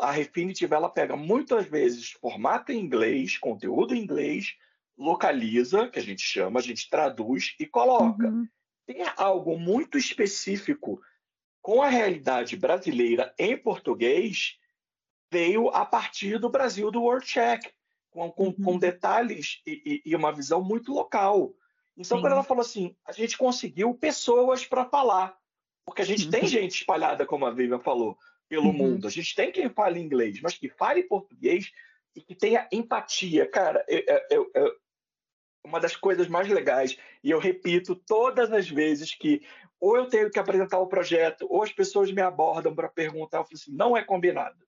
a 0.01 0.11
Refinitiv 0.11 0.73
ela 0.73 0.89
pega 0.89 1.17
muitas 1.17 1.67
vezes 1.67 2.11
formato 2.13 2.73
em 2.73 2.81
inglês, 2.81 3.39
conteúdo 3.39 3.95
em 3.95 4.03
inglês, 4.03 4.57
localiza, 4.97 5.89
que 5.89 5.99
a 5.99 6.03
gente 6.03 6.23
chama, 6.23 6.59
a 6.59 6.63
gente 6.63 6.91
traduz 6.91 7.55
e 7.61 7.67
coloca. 7.67 8.27
Uhum. 8.27 8.49
Tem 8.85 9.03
algo 9.17 9.59
muito 9.59 9.97
específico 9.97 11.01
com 11.63 11.83
a 11.83 11.89
realidade 11.89 12.57
brasileira 12.57 13.33
em 13.39 13.57
português 13.57 14.59
veio 15.31 15.69
a 15.69 15.85
partir 15.85 16.39
do 16.39 16.49
Brasil 16.49 16.91
do 16.91 17.03
World 17.03 17.27
Check, 17.27 17.63
com, 18.11 18.31
com, 18.31 18.47
uhum. 18.47 18.63
com 18.65 18.79
detalhes 18.79 19.61
e, 19.67 20.03
e, 20.05 20.17
uma 20.17 20.33
visão 20.33 20.63
muito 20.63 20.93
local. 20.93 21.55
Então, 21.99 22.19
Sim. 22.19 22.23
quando 22.23 22.33
ela 22.33 22.45
falou 22.45 22.61
assim, 22.61 22.95
a 23.05 23.11
gente 23.11 23.37
conseguiu 23.37 23.93
pessoas 23.93 24.65
para 24.65 24.85
falar, 24.85 25.37
porque 25.85 26.03
a 26.03 26.05
gente 26.05 26.27
uhum. 26.27 26.31
tem 26.31 26.47
gente 26.47 26.77
espalhada, 26.77 27.27
como 27.27 27.45
a 27.45 27.51
Vivian 27.51 27.81
falou, 27.81 28.17
pelo 28.49 28.69
uhum. 28.69 28.73
mundo. 28.73 29.09
A 29.09 29.11
gente 29.11 29.35
tem 29.35 29.51
quem 29.51 29.69
fale 29.69 29.99
inglês, 29.99 30.41
mas 30.41 30.57
que 30.57 30.69
fale 30.69 31.03
português 31.03 31.73
e 32.15 32.21
que 32.21 32.37
tenha 32.37 32.69
empatia. 32.73 33.51
Cara, 33.51 33.85
uma 35.65 35.81
das 35.81 35.97
coisas 35.97 36.29
mais 36.29 36.49
legais, 36.49 36.97
e 37.23 37.31
eu 37.31 37.39
repito 37.39 37.97
todas 37.97 38.53
as 38.53 38.69
vezes 38.69 39.15
que 39.15 39.43
ou 39.81 39.97
eu 39.97 40.09
tenho 40.09 40.31
que 40.31 40.39
apresentar 40.39 40.79
o 40.79 40.89
projeto, 40.89 41.47
ou 41.49 41.63
as 41.63 41.73
pessoas 41.73 42.11
me 42.11 42.21
abordam 42.21 42.75
para 42.75 42.89
perguntar, 42.89 43.39
eu 43.39 43.45
falo 43.45 43.55
assim, 43.55 43.73
não 43.73 43.97
é 43.97 44.03
combinado. 44.03 44.59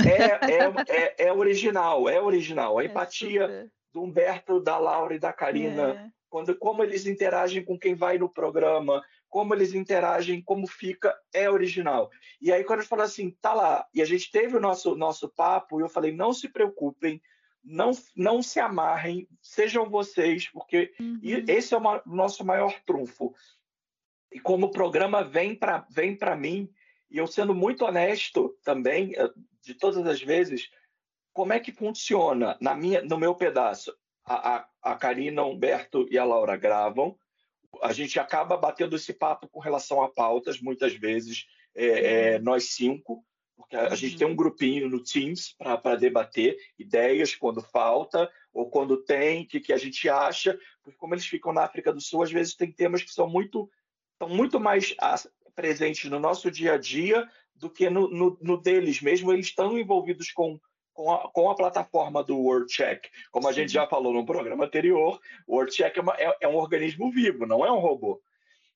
É, 0.00 0.54
é, 0.54 0.86
é, 0.88 1.26
é, 1.26 1.32
original, 1.32 2.08
é 2.08 2.20
original. 2.20 2.78
A 2.78 2.82
é 2.84 2.86
empatia 2.86 3.70
do 3.92 4.02
Humberto, 4.02 4.60
da 4.60 4.78
Laura 4.78 5.14
e 5.14 5.18
da 5.18 5.32
Karina. 5.32 6.12
Quando, 6.32 6.56
como 6.56 6.82
eles 6.82 7.04
interagem 7.04 7.62
com 7.62 7.78
quem 7.78 7.94
vai 7.94 8.16
no 8.16 8.26
programa, 8.26 9.04
como 9.28 9.54
eles 9.54 9.74
interagem, 9.74 10.40
como 10.40 10.66
fica, 10.66 11.14
é 11.30 11.50
original. 11.50 12.10
E 12.40 12.50
aí, 12.50 12.64
quando 12.64 12.80
eu 12.80 12.86
falo 12.86 13.02
assim, 13.02 13.36
tá 13.42 13.52
lá, 13.52 13.86
e 13.92 14.00
a 14.00 14.06
gente 14.06 14.30
teve 14.30 14.56
o 14.56 14.60
nosso, 14.60 14.96
nosso 14.96 15.28
papo, 15.28 15.78
e 15.78 15.82
eu 15.82 15.90
falei, 15.90 16.10
não 16.10 16.32
se 16.32 16.48
preocupem, 16.48 17.20
não, 17.62 17.90
não 18.16 18.42
se 18.42 18.58
amarrem, 18.58 19.28
sejam 19.42 19.90
vocês, 19.90 20.48
porque 20.48 20.94
uhum. 20.98 21.20
esse 21.22 21.74
é 21.74 21.76
o 21.76 22.02
nosso 22.06 22.42
maior 22.46 22.80
trunfo. 22.86 23.34
E 24.32 24.40
como 24.40 24.66
o 24.66 24.72
programa 24.72 25.22
vem 25.22 25.54
para 25.54 25.86
vem 25.90 26.18
mim, 26.40 26.72
e 27.10 27.18
eu 27.18 27.26
sendo 27.26 27.54
muito 27.54 27.84
honesto 27.84 28.56
também, 28.64 29.12
eh, 29.18 29.30
de 29.60 29.74
todas 29.74 30.06
as 30.06 30.22
vezes, 30.22 30.70
como 31.34 31.52
é 31.52 31.60
que 31.60 31.72
funciona 31.72 32.56
na 32.58 32.74
minha, 32.74 33.02
no 33.02 33.18
meu 33.18 33.34
pedaço? 33.34 33.94
A, 34.24 34.66
a, 34.82 34.94
Karina, 34.94 35.44
Humberto 35.44 36.06
e 36.10 36.16
a 36.16 36.24
Laura 36.24 36.56
gravam, 36.56 37.16
a 37.82 37.92
gente 37.92 38.20
acaba 38.20 38.56
batendo 38.56 38.96
esse 38.96 39.12
papo 39.12 39.48
com 39.48 39.58
relação 39.58 40.02
a 40.02 40.08
pautas, 40.08 40.60
muitas 40.60 40.94
vezes 40.94 41.46
é, 41.74 42.34
é, 42.34 42.38
nós 42.38 42.70
cinco, 42.70 43.24
porque 43.56 43.76
a, 43.76 43.88
a, 43.88 43.94
gente 43.94 44.16
tem 44.16 44.26
um 44.26 44.36
grupinho 44.36 44.88
no 44.88 45.02
Teams 45.02 45.54
para 45.56 45.96
debater 45.96 46.56
ideias 46.78 47.34
quando 47.34 47.62
falta, 47.62 48.30
ou 48.52 48.68
quando 48.70 49.02
tem, 49.02 49.42
o 49.42 49.46
que, 49.46 49.60
que 49.60 49.72
a 49.72 49.78
gente 49.78 50.08
acha, 50.08 50.58
porque 50.82 50.98
como 50.98 51.14
eles 51.14 51.26
ficam 51.26 51.52
na 51.52 51.64
África 51.64 51.92
do 51.92 52.00
Sul, 52.00 52.22
às 52.22 52.30
vezes 52.30 52.54
tem 52.54 52.70
temas 52.70 53.02
que 53.02 53.12
são 53.12 53.28
muito, 53.28 53.70
são 54.18 54.28
muito 54.28 54.60
mais 54.60 54.94
presentes 55.54 56.10
no 56.10 56.20
nosso 56.20 56.50
dia 56.50 56.74
a 56.74 56.78
dia 56.78 57.28
do 57.54 57.70
que 57.70 57.88
no, 57.88 58.08
no, 58.08 58.38
no 58.40 58.60
deles 58.60 59.00
mesmo. 59.00 59.32
Eles 59.32 59.46
estão 59.46 59.78
envolvidos 59.78 60.32
com, 60.32 60.60
com, 60.92 61.10
a, 61.12 61.30
com 61.30 61.50
a 61.50 61.54
plataforma 61.54 62.22
do 62.22 62.38
WordCheck. 62.38 63.08
Como 63.30 63.48
a 63.48 63.52
gente 63.52 63.72
já 63.72 63.86
falou 63.86 64.12
no 64.12 64.24
programa 64.24 64.64
anterior, 64.64 65.20
o 65.46 65.56
WordCheck 65.56 65.98
é, 65.98 66.24
é, 66.24 66.36
é 66.42 66.48
um 66.48 66.56
organismo 66.56 67.10
vivo, 67.10 67.46
não 67.46 67.64
é 67.64 67.72
um 67.72 67.78
robô. 67.78 68.22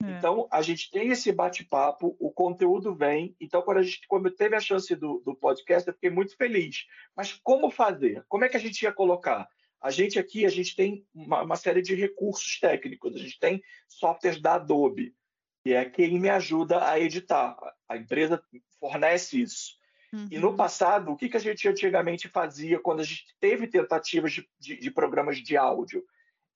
É. 0.03 0.11
Então, 0.11 0.47
a 0.51 0.61
gente 0.61 0.91
tem 0.91 1.09
esse 1.09 1.33
bate-papo, 1.33 2.17
o 2.21 2.31
conteúdo 2.31 2.95
vem. 2.95 3.35
Então, 3.41 3.63
quando 3.63 3.79
a 3.79 3.83
gente 3.83 4.07
quando 4.07 4.31
teve 4.31 4.55
a 4.55 4.61
chance 4.61 4.95
do, 4.95 5.23
do 5.25 5.35
podcast, 5.35 5.89
eu 5.89 5.95
fiquei 5.95 6.11
muito 6.11 6.37
feliz. 6.37 6.85
Mas 7.17 7.33
como 7.43 7.71
fazer? 7.71 8.25
Como 8.29 8.45
é 8.45 8.49
que 8.49 8.57
a 8.57 8.61
gente 8.61 8.83
ia 8.83 8.93
colocar? 8.93 9.49
A 9.81 9.91
gente 9.91 10.19
aqui, 10.19 10.45
a 10.45 10.51
gente 10.51 10.75
tem 10.75 11.07
uma, 11.15 11.43
uma 11.43 11.57
série 11.57 11.81
de 11.81 11.95
recursos 11.95 12.59
técnicos. 12.61 13.15
A 13.15 13.19
gente 13.19 13.39
tem 13.39 13.63
softwares 13.89 14.41
da 14.41 14.55
Adobe 14.55 15.15
que 15.67 15.75
é 15.75 15.85
quem 15.85 16.21
me 16.21 16.31
ajuda 16.31 16.89
a 16.89 17.01
editar. 17.01 17.57
A 17.89 17.97
empresa 17.97 18.41
fornece 18.79 19.43
isso. 19.43 19.76
Uhum. 20.13 20.29
E 20.31 20.39
no 20.39 20.51
uhum. 20.51 20.57
passado, 20.57 21.13
o 21.13 21.17
que, 21.17 21.29
que 21.29 21.37
a 21.37 21.41
gente 21.41 21.69
antigamente 21.69 22.29
fazia 22.29 22.79
quando 22.79 23.01
a 23.01 23.05
gente 23.05 23.27
teve 23.41 23.67
tentativas 23.67 24.33
de, 24.33 24.49
de, 24.59 24.77
de 24.77 24.91
programas 24.91 25.39
de 25.39 25.57
áudio? 25.57 26.05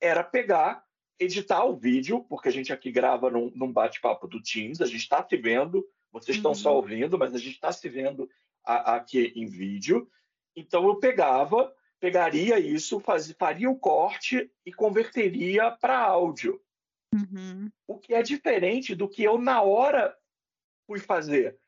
Era 0.01 0.23
pegar, 0.25 0.85
editar 1.19 1.65
o 1.65 1.77
vídeo, 1.77 2.25
porque 2.29 2.49
a 2.49 2.53
gente 2.53 2.73
aqui 2.73 2.91
grava 2.91 3.31
num, 3.31 3.53
num 3.55 3.73
bate-papo 3.73 4.27
do 4.27 4.43
Teams, 4.43 4.81
a 4.81 4.87
gente 4.87 5.01
está 5.03 5.27
se 5.27 5.37
vendo, 5.37 5.87
vocês 6.13 6.37
estão 6.37 6.55
só 6.55 6.71
uhum. 6.71 6.77
ouvindo, 6.77 7.19
mas 7.19 7.35
a 7.35 7.39
gente 7.39 7.55
está 7.55 7.71
se 7.73 7.89
vendo 7.89 8.29
a, 8.65 8.97
aqui 8.97 9.33
em 9.37 9.47
vídeo. 9.47 10.09
Então 10.57 10.87
eu 10.87 10.97
pegava, 10.97 11.73
pegaria 11.99 12.59
isso, 12.59 12.99
faz, 13.01 13.31
faria 13.33 13.71
o 13.71 13.79
corte 13.79 14.51
e 14.65 14.73
converteria 14.73 15.71
para 15.71 15.99
áudio. 15.99 16.61
Uhum. 17.15 17.71
O 17.87 17.99
que 17.99 18.15
é 18.15 18.23
diferente 18.23 18.95
do 18.95 19.09
que 19.09 19.23
eu, 19.23 19.37
na 19.39 19.63
hora, 19.63 20.17
fui 20.87 20.99
fazer. 20.99 21.59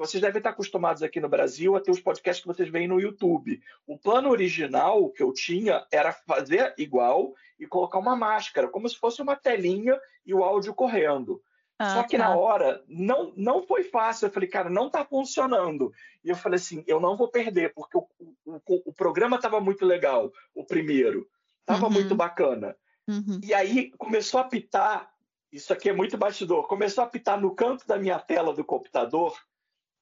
Vocês 0.00 0.22
devem 0.22 0.38
estar 0.38 0.48
acostumados 0.48 1.02
aqui 1.02 1.20
no 1.20 1.28
Brasil 1.28 1.76
a 1.76 1.80
ter 1.80 1.90
os 1.90 2.00
podcasts 2.00 2.40
que 2.40 2.48
vocês 2.48 2.70
veem 2.70 2.88
no 2.88 2.98
YouTube. 2.98 3.60
O 3.86 3.98
plano 3.98 4.30
original 4.30 5.10
que 5.10 5.22
eu 5.22 5.30
tinha 5.30 5.86
era 5.92 6.10
fazer 6.10 6.72
igual 6.78 7.34
e 7.58 7.66
colocar 7.66 7.98
uma 7.98 8.16
máscara, 8.16 8.66
como 8.66 8.88
se 8.88 8.96
fosse 8.96 9.20
uma 9.20 9.36
telinha 9.36 10.00
e 10.24 10.32
o 10.32 10.42
áudio 10.42 10.72
correndo. 10.72 11.42
Ah, 11.78 11.96
Só 11.96 12.02
que 12.04 12.16
tá. 12.16 12.24
na 12.24 12.34
hora 12.34 12.82
não, 12.88 13.34
não 13.36 13.62
foi 13.62 13.84
fácil. 13.84 14.26
Eu 14.26 14.32
falei, 14.32 14.48
cara, 14.48 14.70
não 14.70 14.86
está 14.86 15.04
funcionando. 15.04 15.92
E 16.24 16.30
eu 16.30 16.36
falei 16.36 16.56
assim, 16.56 16.82
eu 16.86 16.98
não 16.98 17.14
vou 17.14 17.28
perder, 17.28 17.74
porque 17.74 17.98
o, 17.98 18.08
o, 18.46 18.60
o 18.86 18.92
programa 18.94 19.36
estava 19.36 19.60
muito 19.60 19.84
legal, 19.84 20.32
o 20.54 20.64
primeiro. 20.64 21.28
Estava 21.60 21.88
uhum. 21.88 21.92
muito 21.92 22.14
bacana. 22.14 22.74
Uhum. 23.06 23.38
E 23.44 23.52
aí 23.52 23.90
começou 23.98 24.40
a 24.40 24.44
pitar, 24.44 25.12
isso 25.52 25.74
aqui 25.74 25.90
é 25.90 25.92
muito 25.92 26.16
bastidor, 26.16 26.66
começou 26.66 27.04
a 27.04 27.06
pitar 27.06 27.38
no 27.38 27.54
canto 27.54 27.86
da 27.86 27.98
minha 27.98 28.18
tela 28.18 28.54
do 28.54 28.64
computador 28.64 29.38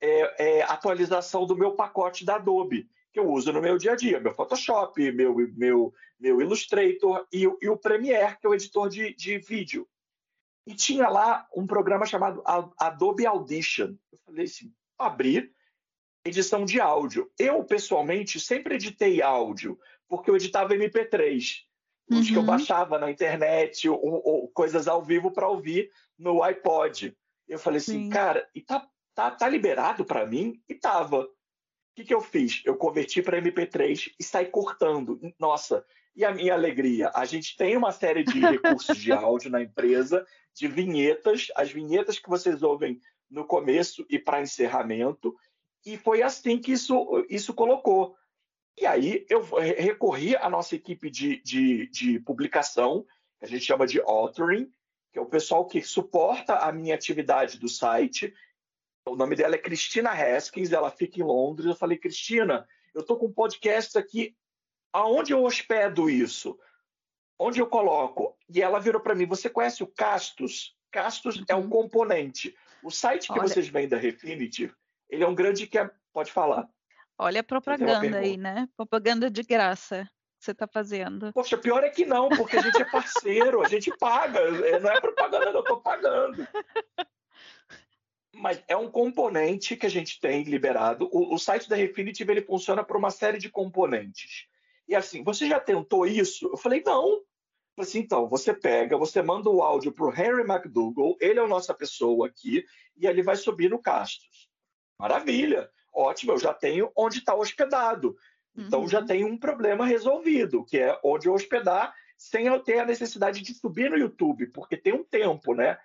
é, 0.00 0.58
é, 0.58 0.62
atualização 0.62 1.46
do 1.46 1.56
meu 1.56 1.72
pacote 1.72 2.24
da 2.24 2.36
Adobe, 2.36 2.88
que 3.12 3.18
eu 3.18 3.30
uso 3.30 3.52
no 3.52 3.60
meu 3.60 3.78
dia 3.78 3.92
a 3.92 3.96
dia, 3.96 4.20
meu 4.20 4.32
Photoshop, 4.32 5.12
meu, 5.12 5.34
meu, 5.56 5.92
meu 6.18 6.40
Illustrator 6.40 7.26
e, 7.32 7.42
e 7.60 7.68
o 7.68 7.76
Premiere, 7.76 8.36
que 8.38 8.46
é 8.46 8.50
o 8.50 8.54
editor 8.54 8.88
de, 8.88 9.14
de 9.14 9.38
vídeo. 9.38 9.88
e 10.66 10.74
tinha 10.74 11.08
lá 11.08 11.46
um 11.54 11.66
programa 11.66 12.06
chamado 12.06 12.42
Adobe 12.78 13.26
Audition. 13.26 13.94
Eu 14.12 14.18
falei 14.24 14.44
assim, 14.44 14.72
abrir 14.98 15.52
edição 16.24 16.64
de 16.64 16.80
áudio. 16.80 17.30
Eu, 17.38 17.64
pessoalmente, 17.64 18.38
sempre 18.38 18.74
editei 18.74 19.22
áudio, 19.22 19.78
porque 20.08 20.30
eu 20.30 20.36
editava 20.36 20.74
MP3, 20.74 21.62
uhum. 22.10 22.22
que 22.22 22.34
eu 22.34 22.40
uhum. 22.40 22.46
baixava 22.46 22.98
na 22.98 23.10
internet, 23.10 23.88
ou, 23.88 23.98
ou 24.02 24.48
coisas 24.48 24.86
ao 24.86 25.02
vivo 25.02 25.30
para 25.30 25.48
ouvir 25.48 25.90
no 26.18 26.42
iPod. 26.42 27.16
Eu 27.48 27.58
falei 27.58 27.78
assim, 27.78 28.04
Sim. 28.04 28.10
cara, 28.10 28.48
e 28.54 28.60
tá, 28.60 28.86
tá, 29.18 29.32
tá 29.32 29.48
liberado 29.48 30.04
para 30.04 30.24
mim? 30.24 30.62
E 30.68 30.74
tava. 30.76 31.22
O 31.22 31.28
que, 31.96 32.04
que 32.04 32.14
eu 32.14 32.20
fiz? 32.20 32.62
Eu 32.64 32.76
converti 32.76 33.20
para 33.20 33.42
MP3 33.42 34.12
e 34.16 34.22
saí 34.22 34.46
cortando. 34.46 35.18
Nossa, 35.36 35.84
e 36.14 36.24
a 36.24 36.32
minha 36.32 36.54
alegria? 36.54 37.10
A 37.12 37.24
gente 37.24 37.56
tem 37.56 37.76
uma 37.76 37.90
série 37.90 38.22
de 38.22 38.38
recursos 38.38 38.96
de 38.96 39.10
áudio 39.10 39.50
na 39.50 39.60
empresa, 39.60 40.24
de 40.54 40.68
vinhetas, 40.68 41.48
as 41.56 41.68
vinhetas 41.68 42.20
que 42.20 42.28
vocês 42.28 42.62
ouvem 42.62 43.00
no 43.28 43.44
começo 43.44 44.06
e 44.08 44.20
para 44.20 44.40
encerramento, 44.40 45.34
e 45.84 45.96
foi 45.96 46.22
assim 46.22 46.60
que 46.60 46.70
isso, 46.70 47.26
isso 47.28 47.52
colocou. 47.52 48.16
E 48.80 48.86
aí 48.86 49.26
eu 49.28 49.42
recorri 49.76 50.36
à 50.36 50.48
nossa 50.48 50.76
equipe 50.76 51.10
de, 51.10 51.42
de, 51.42 51.90
de 51.90 52.20
publicação, 52.20 53.04
que 53.40 53.46
a 53.46 53.48
gente 53.48 53.64
chama 53.64 53.84
de 53.84 54.00
authoring, 54.00 54.70
que 55.12 55.18
é 55.18 55.22
o 55.22 55.26
pessoal 55.26 55.66
que 55.66 55.82
suporta 55.82 56.54
a 56.54 56.70
minha 56.70 56.94
atividade 56.94 57.58
do 57.58 57.68
site. 57.68 58.32
O 59.08 59.16
nome 59.16 59.34
dela 59.36 59.54
é 59.54 59.58
Cristina 59.58 60.10
Haskins, 60.10 60.72
ela 60.72 60.90
fica 60.90 61.20
em 61.20 61.22
Londres. 61.22 61.66
Eu 61.66 61.74
falei, 61.74 61.98
Cristina, 61.98 62.66
eu 62.94 63.00
estou 63.00 63.16
com 63.16 63.26
um 63.26 63.32
podcast 63.32 63.96
aqui, 63.98 64.36
aonde 64.92 65.32
eu 65.32 65.44
hospedo 65.44 66.08
isso? 66.08 66.58
Onde 67.38 67.60
eu 67.60 67.66
coloco? 67.66 68.36
E 68.52 68.60
ela 68.60 68.80
virou 68.80 69.00
para 69.00 69.14
mim, 69.14 69.26
você 69.26 69.48
conhece 69.48 69.82
o 69.82 69.86
Castus? 69.86 70.76
Castus 70.90 71.36
uhum. 71.36 71.44
é 71.48 71.54
um 71.54 71.60
uhum. 71.60 71.68
componente. 71.68 72.54
O 72.82 72.90
site 72.90 73.26
que 73.26 73.38
Olha... 73.38 73.48
vocês 73.48 73.68
vêm 73.68 73.88
da 73.88 73.96
Refinitiv, 73.96 74.72
ele 75.08 75.24
é 75.24 75.28
um 75.28 75.34
grande 75.34 75.66
que 75.66 75.78
é... 75.78 75.90
Pode 76.12 76.32
falar. 76.32 76.68
Olha 77.18 77.40
a 77.40 77.44
propaganda 77.44 78.18
aí, 78.18 78.36
né? 78.36 78.68
Propaganda 78.76 79.30
de 79.30 79.42
graça 79.42 80.08
que 80.38 80.44
você 80.44 80.52
está 80.52 80.66
fazendo. 80.66 81.32
Poxa, 81.32 81.58
pior 81.58 81.84
é 81.84 81.90
que 81.90 82.04
não, 82.06 82.28
porque 82.28 82.56
a 82.56 82.62
gente 82.62 82.80
é 82.80 82.84
parceiro, 82.84 83.62
a 83.62 83.68
gente 83.68 83.90
paga. 83.98 84.40
É, 84.40 84.80
não 84.80 84.90
é 84.90 85.00
propaganda, 85.00 85.50
eu 85.50 85.60
estou 85.60 85.80
pagando. 85.80 86.46
Mas 88.34 88.62
é 88.68 88.76
um 88.76 88.90
componente 88.90 89.76
que 89.76 89.86
a 89.86 89.90
gente 89.90 90.20
tem 90.20 90.42
liberado. 90.42 91.08
O, 91.12 91.34
o 91.34 91.38
site 91.38 91.68
da 91.68 91.76
Refinitiv 91.76 92.28
ele 92.28 92.42
funciona 92.42 92.84
por 92.84 92.96
uma 92.96 93.10
série 93.10 93.38
de 93.38 93.48
componentes. 93.48 94.46
E 94.86 94.94
assim, 94.94 95.22
você 95.22 95.48
já 95.48 95.58
tentou 95.58 96.06
isso? 96.06 96.46
Eu 96.46 96.56
falei, 96.56 96.82
não. 96.84 97.22
Assim, 97.78 98.00
então, 98.00 98.28
você 98.28 98.52
pega, 98.52 98.96
você 98.96 99.22
manda 99.22 99.48
o 99.48 99.62
áudio 99.62 99.92
para 99.92 100.06
o 100.06 100.12
Henry 100.12 100.42
McDougall, 100.42 101.16
ele 101.20 101.38
é 101.38 101.42
a 101.42 101.46
nossa 101.46 101.72
pessoa 101.72 102.26
aqui, 102.26 102.64
e 102.96 103.06
ele 103.06 103.22
vai 103.22 103.36
subir 103.36 103.70
no 103.70 103.78
Castros. 103.78 104.48
Maravilha, 104.98 105.70
ótimo, 105.94 106.32
eu 106.32 106.38
já 106.38 106.52
tenho 106.52 106.90
onde 106.96 107.18
está 107.18 107.34
hospedado. 107.34 108.16
Então 108.56 108.80
uhum. 108.80 108.88
já 108.88 109.00
tem 109.00 109.24
um 109.24 109.38
problema 109.38 109.86
resolvido, 109.86 110.64
que 110.64 110.78
é 110.78 110.98
onde 111.04 111.28
eu 111.28 111.34
hospedar 111.34 111.94
sem 112.16 112.46
eu 112.46 112.58
ter 112.58 112.80
a 112.80 112.84
necessidade 112.84 113.40
de 113.42 113.54
subir 113.54 113.88
no 113.88 113.96
YouTube, 113.96 114.48
porque 114.48 114.76
tem 114.76 114.92
um 114.92 115.04
tempo, 115.04 115.54
né? 115.54 115.78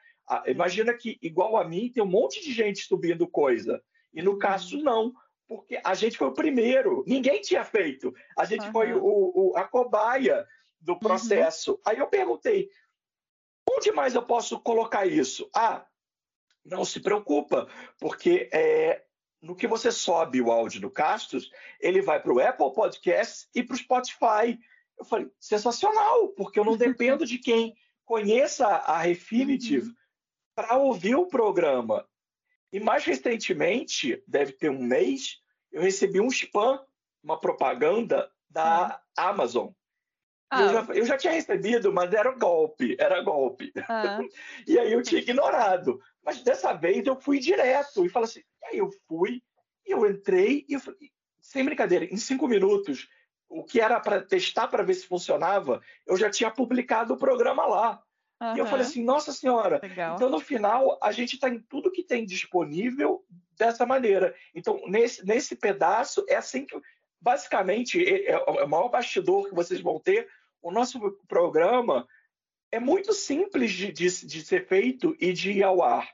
Imagina 0.48 0.94
que, 0.94 1.18
igual 1.22 1.58
a 1.58 1.64
mim, 1.64 1.92
tem 1.92 2.02
um 2.02 2.08
monte 2.08 2.42
de 2.42 2.52
gente 2.54 2.86
subindo 2.86 3.28
coisa. 3.28 3.84
E 4.14 4.22
no 4.22 4.38
caso, 4.38 4.78
uhum. 4.78 4.84
não, 4.84 5.14
porque 5.48 5.80
a 5.84 5.94
gente 5.94 6.18
foi 6.18 6.28
o 6.28 6.34
primeiro, 6.34 7.04
ninguém 7.06 7.42
tinha 7.42 7.64
feito. 7.64 8.14
A 8.38 8.46
gente 8.46 8.66
uhum. 8.68 8.72
foi 8.72 8.94
o, 8.94 9.02
o, 9.04 9.54
a 9.58 9.64
cobaia 9.66 10.46
do 10.80 10.94
uhum. 10.94 11.00
processo. 11.00 11.74
Uhum. 11.74 11.80
Aí 11.86 11.98
eu 11.98 12.08
perguntei, 12.08 12.70
onde 13.70 13.92
mais 13.92 14.16
eu 14.16 14.24
posso 14.24 14.60
colocar 14.60 15.06
isso? 15.06 15.50
Ah, 15.56 15.86
não 16.64 16.86
se 16.86 17.00
preocupa, 17.00 17.68
porque 18.00 18.50
é, 18.54 19.04
no 19.42 19.56
que 19.56 19.68
você 19.68 19.92
sobe 19.92 20.42
o 20.42 20.52
áudio 20.52 20.80
do 20.80 20.90
Castos, 20.90 21.52
ele 21.80 22.02
vai 22.02 22.22
para 22.22 22.34
o 22.34 22.40
Apple 22.40 22.74
Podcasts 22.74 23.50
e 23.54 23.62
para 23.62 23.74
o 23.74 23.78
Spotify. 23.78 24.58
Eu 24.98 25.06
falei, 25.06 25.30
sensacional, 25.40 26.30
porque 26.30 26.60
eu 26.60 26.64
não 26.64 26.78
dependo 26.78 27.26
de 27.26 27.38
quem 27.38 27.76
conheça 28.06 28.66
a 28.68 29.00
Refinitiv 29.04 29.88
uhum. 29.88 29.94
Para 30.56 30.78
ouvir 30.78 31.16
o 31.16 31.28
programa. 31.28 32.08
E 32.72 32.80
mais 32.80 33.06
recentemente, 33.06 34.24
deve 34.28 34.54
ter 34.54 34.70
um 34.70 34.82
mês, 34.82 35.40
eu 35.72 35.82
recebi 35.82 36.20
um 36.20 36.28
spam, 36.28 36.80
uma 37.24 37.40
propaganda 37.40 38.32
da 38.50 38.88
uhum. 38.88 39.26
Amazon. 39.30 39.70
Ah. 40.50 40.62
Eu, 40.62 40.70
já, 40.70 40.94
eu, 40.94 41.06
já, 41.06 41.18
tinha 41.18 41.34
recebido, 41.34 41.92
mas 41.92 42.14
era 42.14 42.32
golpe, 42.32 42.96
era 43.00 43.22
golpe. 43.22 43.72
Ah. 43.88 44.20
e 44.68 44.78
aí 44.78 44.94
eu 44.94 45.02
tinha 45.02 45.22
ignorado. 45.22 46.00
Mas 46.24 46.42
dessa 46.44 46.74
vez 46.74 47.06
eu 47.06 47.20
fui 47.20 47.40
direto 47.40 48.06
e 48.06 48.10
falei 48.10 48.30
assim, 48.30 48.44
aí 48.66 48.78
eu 48.78 48.90
fui, 49.08 49.42
e 49.86 49.92
eu 49.92 50.10
entrei 50.10 50.66
e 50.70 50.74
eu 50.74 50.80
falei, 50.80 51.12
sem 51.42 51.66
brincadeira, 51.66 52.06
em 52.06 52.18
cinco 52.18 52.48
minutos, 52.48 53.08
o 53.50 53.64
que 53.64 53.80
era 53.82 54.00
para 54.00 54.22
testar 54.22 54.68
para 54.68 54.84
ver 54.84 54.94
se 54.94 55.06
funcionava, 55.06 55.82
eu 56.08 56.18
já 56.18 56.30
tinha 56.30 56.50
publicado 56.50 57.14
o 57.14 57.18
programa 57.18 57.66
lá. 57.66 58.04
Uhum. 58.44 58.58
E 58.58 58.60
eu 58.60 58.66
falei 58.66 58.86
assim, 58.86 59.04
nossa 59.04 59.32
senhora. 59.32 59.80
Legal. 59.82 60.16
Então, 60.16 60.30
no 60.30 60.40
final, 60.40 61.00
a 61.02 61.14
gente 61.14 61.36
está 61.36 61.48
em 61.50 61.60
tudo 61.60 61.92
que 61.92 62.04
tem 62.04 62.26
disponível 62.26 63.24
dessa 63.58 63.86
maneira. 63.86 64.36
Então, 64.54 64.82
nesse, 64.88 65.26
nesse 65.26 65.56
pedaço, 65.56 66.26
é 66.28 66.36
assim 66.36 66.66
que, 66.66 66.78
basicamente, 67.22 68.04
é, 68.04 68.32
é, 68.32 68.38
o 68.38 68.68
maior 68.68 68.90
bastidor 68.90 69.48
que 69.48 69.56
vocês 69.56 69.80
vão 69.80 69.98
ter. 69.98 70.28
O 70.62 70.72
nosso 70.72 71.00
programa 71.28 72.06
é 72.70 72.80
muito 72.80 73.14
simples 73.14 73.72
de, 73.72 73.92
de, 73.94 74.26
de 74.26 74.42
ser 74.46 74.68
feito 74.68 75.16
e 75.22 75.32
de 75.32 75.52
ir 75.52 75.64
ao 75.64 75.82
ar. 75.82 76.12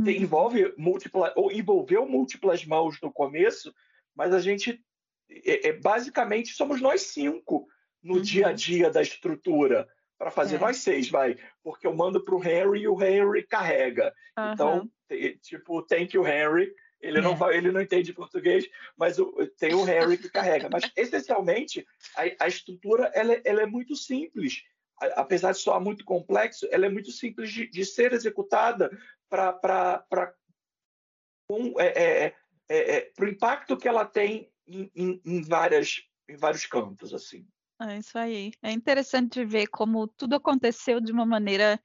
Uhum. 0.00 0.08
Envolve 0.08 0.72
múltipla, 0.76 1.32
ou 1.34 1.50
envolveu 1.50 2.06
múltiplas 2.06 2.64
mãos 2.64 3.00
no 3.02 3.12
começo, 3.12 3.74
mas 4.14 4.32
a 4.32 4.38
gente 4.38 4.80
é, 5.28 5.68
é 5.68 5.72
basicamente 5.72 6.52
somos 6.52 6.80
nós 6.80 7.02
cinco 7.02 7.66
no 8.00 8.16
uhum. 8.16 8.22
dia 8.22 8.48
a 8.48 8.52
dia 8.52 8.88
da 8.88 9.02
estrutura 9.02 9.88
para 10.22 10.30
fazer 10.30 10.54
é. 10.54 10.58
nós 10.60 10.76
seis, 10.76 11.10
vai, 11.10 11.36
porque 11.64 11.84
eu 11.84 11.92
mando 11.92 12.24
para 12.24 12.36
o 12.36 12.44
Henry 12.44 12.82
e 12.82 12.88
o 12.88 13.02
Henry 13.02 13.42
carrega. 13.42 14.14
Uhum. 14.38 14.52
Então, 14.52 14.90
tipo, 15.42 15.82
thank 15.82 16.14
you 16.14 16.24
Henry. 16.24 16.72
Ele 17.00 17.18
é. 17.18 17.20
não 17.20 17.34
vai, 17.34 17.56
ele 17.56 17.72
não 17.72 17.80
entende 17.80 18.12
português, 18.12 18.64
mas 18.96 19.18
o, 19.18 19.32
tem 19.58 19.74
o 19.74 19.84
Henry 19.84 20.16
que 20.16 20.30
carrega. 20.30 20.68
Mas 20.70 20.88
essencialmente 20.96 21.84
a, 22.16 22.44
a 22.44 22.46
estrutura 22.46 23.10
ela, 23.12 23.32
é, 23.32 23.42
ela 23.44 23.62
é 23.62 23.66
muito 23.66 23.96
simples 23.96 24.62
apesar 25.16 25.50
de 25.50 25.58
soar 25.58 25.80
muito 25.80 26.04
complexo, 26.04 26.68
ela 26.70 26.86
é 26.86 26.88
muito 26.88 27.10
simples 27.10 27.50
de, 27.50 27.66
de 27.66 27.84
ser 27.84 28.12
executada 28.12 28.88
para 29.28 30.06
é, 31.80 31.86
é, 31.86 32.34
é, 32.68 32.96
é, 32.98 33.12
o 33.18 33.24
impacto 33.24 33.76
que 33.76 33.88
ela 33.88 34.04
tem 34.04 34.48
em, 34.68 34.88
em, 34.94 35.20
em, 35.24 35.42
várias, 35.42 36.04
em 36.28 36.36
vários 36.36 36.64
cantos. 36.66 37.12
assim. 37.12 37.44
É 37.88 37.98
isso 37.98 38.18
aí. 38.18 38.52
É 38.62 38.70
interessante 38.70 39.44
ver 39.44 39.66
como 39.68 40.06
tudo 40.06 40.36
aconteceu 40.36 41.00
de 41.00 41.12
uma 41.12 41.26
maneira 41.26 41.80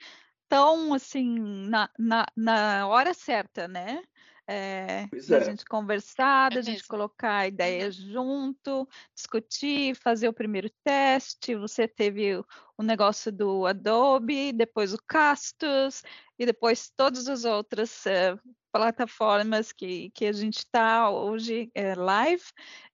tão 0.47 0.93
assim 0.93 1.39
na, 1.69 1.89
na, 1.97 2.25
na 2.35 2.87
hora 2.87 3.13
certa, 3.13 3.67
né? 3.67 4.01
É, 4.49 5.09
é. 5.11 5.35
a 5.35 5.39
gente 5.41 5.65
conversar, 5.65 6.53
é 6.53 6.59
a 6.59 6.61
gente 6.61 6.87
colocar 6.87 7.45
ideias 7.45 7.99
uhum. 7.99 8.11
junto, 8.11 8.89
discutir, 9.13 9.93
fazer 9.95 10.29
o 10.29 10.33
primeiro 10.33 10.69
teste. 10.85 11.53
Você 11.55 11.85
teve 11.85 12.37
o, 12.37 12.45
o 12.77 12.83
negócio 12.83 13.29
do 13.29 13.65
Adobe, 13.65 14.53
depois 14.53 14.93
o 14.93 15.03
Castus 15.05 16.01
e 16.39 16.45
depois 16.45 16.89
todas 16.95 17.27
as 17.27 17.43
outras 17.43 18.05
é, 18.05 18.37
plataformas 18.77 19.71
que, 19.71 20.09
que 20.11 20.25
a 20.25 20.31
gente 20.31 20.59
está 20.59 21.09
hoje 21.09 21.69
é, 21.73 21.95
live. 21.95 22.43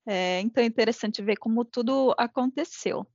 É, 0.05 0.39
então 0.41 0.63
é 0.63 0.67
interessante 0.67 1.21
ver 1.21 1.37
como 1.37 1.63
tudo 1.65 2.13
aconteceu, 2.17 3.05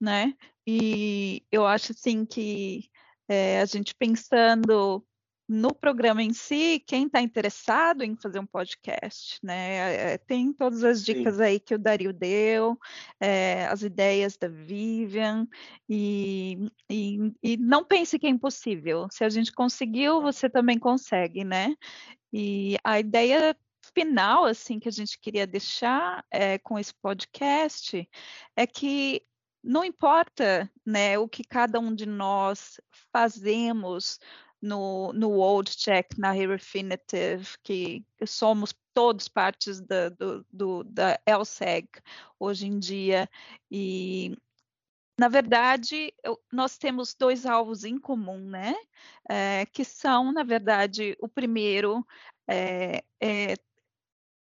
né? 0.00 0.34
E 0.66 1.42
eu 1.50 1.66
acho 1.66 1.92
assim 1.92 2.26
que 2.26 2.90
é, 3.28 3.60
a 3.60 3.64
gente 3.64 3.94
pensando 3.94 5.04
no 5.48 5.74
programa 5.74 6.22
em 6.22 6.32
si, 6.34 6.82
quem 6.86 7.06
está 7.06 7.22
interessado 7.22 8.02
em 8.02 8.14
fazer 8.14 8.38
um 8.38 8.46
podcast, 8.46 9.38
né? 9.42 10.12
É, 10.12 10.18
tem 10.18 10.52
todas 10.52 10.84
as 10.84 11.02
dicas 11.02 11.36
Sim. 11.36 11.42
aí 11.42 11.58
que 11.58 11.74
o 11.74 11.78
Dario 11.78 12.12
deu, 12.12 12.78
é, 13.18 13.66
as 13.66 13.82
ideias 13.82 14.36
da 14.36 14.48
Vivian, 14.48 15.48
e, 15.88 16.70
e, 16.90 17.32
e, 17.42 17.56
não 17.56 17.82
pense 17.82 18.18
que 18.18 18.26
é 18.26 18.30
impossível. 18.30 19.08
Se 19.10 19.24
a 19.24 19.30
gente 19.30 19.50
conseguiu, 19.50 20.20
você 20.20 20.50
também 20.50 20.78
consegue, 20.78 21.44
né? 21.44 21.74
E 22.30 22.76
a 22.84 23.00
ideia 23.00 23.56
final, 23.94 24.44
assim, 24.44 24.78
que 24.78 24.88
a 24.88 24.92
gente 24.92 25.18
queria 25.18 25.46
deixar 25.46 26.22
é, 26.30 26.58
com 26.58 26.78
esse 26.78 26.94
podcast 26.94 28.06
é 28.54 28.66
que 28.66 29.22
não 29.62 29.84
importa 29.84 30.70
né, 30.84 31.18
o 31.18 31.28
que 31.28 31.42
cada 31.42 31.80
um 31.80 31.94
de 31.94 32.06
nós 32.06 32.80
fazemos 33.12 34.18
no, 34.60 35.12
no 35.12 35.30
Old 35.32 35.76
Check, 35.76 36.16
na 36.18 36.32
Refinitiv, 36.32 37.56
que, 37.62 38.04
que 38.16 38.26
somos 38.26 38.74
todos 38.92 39.28
partes 39.28 39.80
da, 39.80 40.08
do, 40.08 40.44
do, 40.52 40.84
da 40.84 41.18
LSEG 41.26 41.88
hoje 42.38 42.66
em 42.66 42.78
dia, 42.78 43.28
e 43.70 44.36
na 45.18 45.26
verdade, 45.28 46.14
eu, 46.22 46.40
nós 46.52 46.78
temos 46.78 47.12
dois 47.12 47.44
alvos 47.44 47.82
em 47.82 47.98
comum, 47.98 48.38
né? 48.38 48.72
É, 49.28 49.66
que 49.66 49.84
são, 49.84 50.30
na 50.30 50.44
verdade, 50.44 51.16
o 51.20 51.28
primeiro 51.28 52.06
é, 52.46 53.02
é 53.20 53.56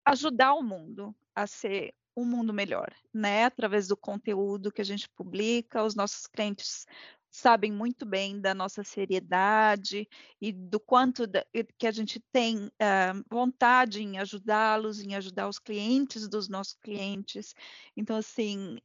ajudar 0.03 0.55
o 0.55 0.63
mundo 0.63 1.15
a 1.35 1.45
ser 1.45 1.93
um 2.17 2.25
mundo 2.25 2.51
melhor, 2.51 2.91
né? 3.13 3.45
Através 3.45 3.87
do 3.87 3.95
conteúdo 3.95 4.71
que 4.71 4.81
a 4.81 4.85
gente 4.85 5.07
publica, 5.09 5.83
os 5.83 5.93
nossos 5.93 6.25
clientes 6.25 6.87
sabem 7.35 7.71
muito 7.71 8.05
bem 8.05 8.39
da 8.39 8.53
nossa 8.53 8.83
seriedade 8.83 10.07
e 10.41 10.51
do 10.51 10.79
quanto 10.79 11.27
da, 11.27 11.45
que 11.77 11.85
a 11.85 11.91
gente 11.91 12.19
tem 12.31 12.67
uh, 12.67 13.23
vontade 13.29 14.01
em 14.01 14.17
ajudá-los, 14.17 15.01
em 15.01 15.15
ajudar 15.15 15.47
os 15.47 15.59
clientes 15.59 16.27
dos 16.27 16.47
nossos 16.47 16.75
clientes. 16.75 17.53
Então, 17.95 18.15
assim, 18.15 18.77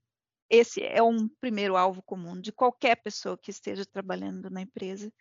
esse 0.50 0.82
é 0.82 1.02
um 1.02 1.28
primeiro 1.28 1.76
alvo 1.76 2.02
comum 2.02 2.40
de 2.40 2.50
qualquer 2.50 2.96
pessoa 2.96 3.38
que 3.38 3.52
esteja 3.52 3.86
trabalhando 3.86 4.50
na 4.50 4.62
empresa. 4.62 5.12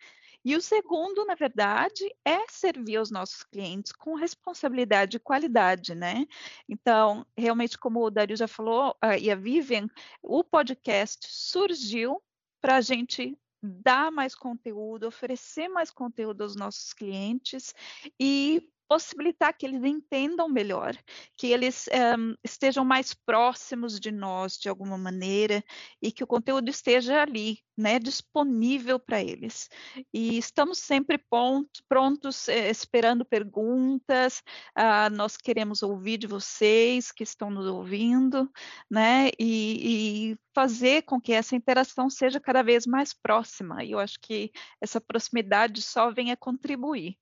E 0.44 0.56
o 0.56 0.60
segundo, 0.60 1.24
na 1.24 1.34
verdade, 1.34 2.04
é 2.24 2.46
servir 2.48 2.96
aos 2.96 3.10
nossos 3.10 3.44
clientes 3.44 3.92
com 3.92 4.14
responsabilidade 4.14 5.18
e 5.18 5.20
qualidade, 5.20 5.94
né? 5.94 6.26
Então, 6.68 7.24
realmente, 7.36 7.78
como 7.78 8.00
o 8.04 8.10
Dario 8.10 8.36
já 8.36 8.48
falou, 8.48 8.90
uh, 9.04 9.18
e 9.20 9.30
a 9.30 9.36
Vivian, 9.36 9.86
o 10.22 10.42
podcast 10.42 11.26
surgiu 11.30 12.20
para 12.60 12.76
a 12.76 12.80
gente 12.80 13.36
dar 13.62 14.10
mais 14.10 14.34
conteúdo, 14.34 15.06
oferecer 15.06 15.68
mais 15.68 15.90
conteúdo 15.90 16.42
aos 16.42 16.56
nossos 16.56 16.92
clientes 16.92 17.74
e 18.18 18.70
possibilitar 18.90 19.56
que 19.56 19.64
eles 19.64 19.84
entendam 19.84 20.48
melhor, 20.48 20.96
que 21.36 21.46
eles 21.52 21.88
um, 22.18 22.34
estejam 22.42 22.84
mais 22.84 23.14
próximos 23.14 24.00
de 24.00 24.10
nós 24.10 24.58
de 24.58 24.68
alguma 24.68 24.98
maneira 24.98 25.62
e 26.02 26.10
que 26.10 26.24
o 26.24 26.26
conteúdo 26.26 26.68
esteja 26.68 27.22
ali, 27.22 27.60
né, 27.78 28.00
disponível 28.00 28.98
para 28.98 29.22
eles. 29.22 29.68
E 30.12 30.36
estamos 30.36 30.78
sempre 30.78 31.18
ponto, 31.18 31.84
prontos, 31.88 32.48
eh, 32.48 32.68
esperando 32.68 33.24
perguntas. 33.24 34.42
Uh, 34.76 35.08
nós 35.14 35.36
queremos 35.36 35.84
ouvir 35.84 36.18
de 36.18 36.26
vocês 36.26 37.12
que 37.12 37.22
estão 37.22 37.48
nos 37.48 37.66
ouvindo, 37.66 38.50
né, 38.90 39.28
e, 39.38 40.32
e 40.32 40.38
fazer 40.52 41.02
com 41.02 41.20
que 41.20 41.32
essa 41.32 41.54
interação 41.54 42.10
seja 42.10 42.40
cada 42.40 42.60
vez 42.60 42.86
mais 42.88 43.14
próxima. 43.14 43.84
E 43.84 43.92
eu 43.92 44.00
acho 44.00 44.18
que 44.20 44.50
essa 44.80 45.00
proximidade 45.00 45.80
só 45.80 46.10
vem 46.10 46.32
a 46.32 46.36
contribuir 46.36 47.16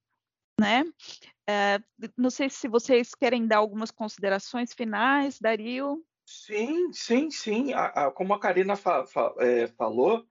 né? 0.58 0.84
É, 1.48 1.80
não 2.14 2.28
sei 2.28 2.50
se 2.50 2.68
vocês 2.68 3.14
querem 3.14 3.46
dar 3.46 3.56
algumas 3.56 3.90
considerações 3.90 4.74
finais, 4.74 5.38
Dario. 5.40 6.04
Sim, 6.26 6.92
sim, 6.92 7.30
sim. 7.30 7.72
A, 7.72 7.86
a, 7.86 8.10
como 8.10 8.34
a 8.34 8.38
Karina 8.38 8.76
fa, 8.76 9.06
fa, 9.06 9.34
é, 9.38 9.66
falou, 9.68 10.26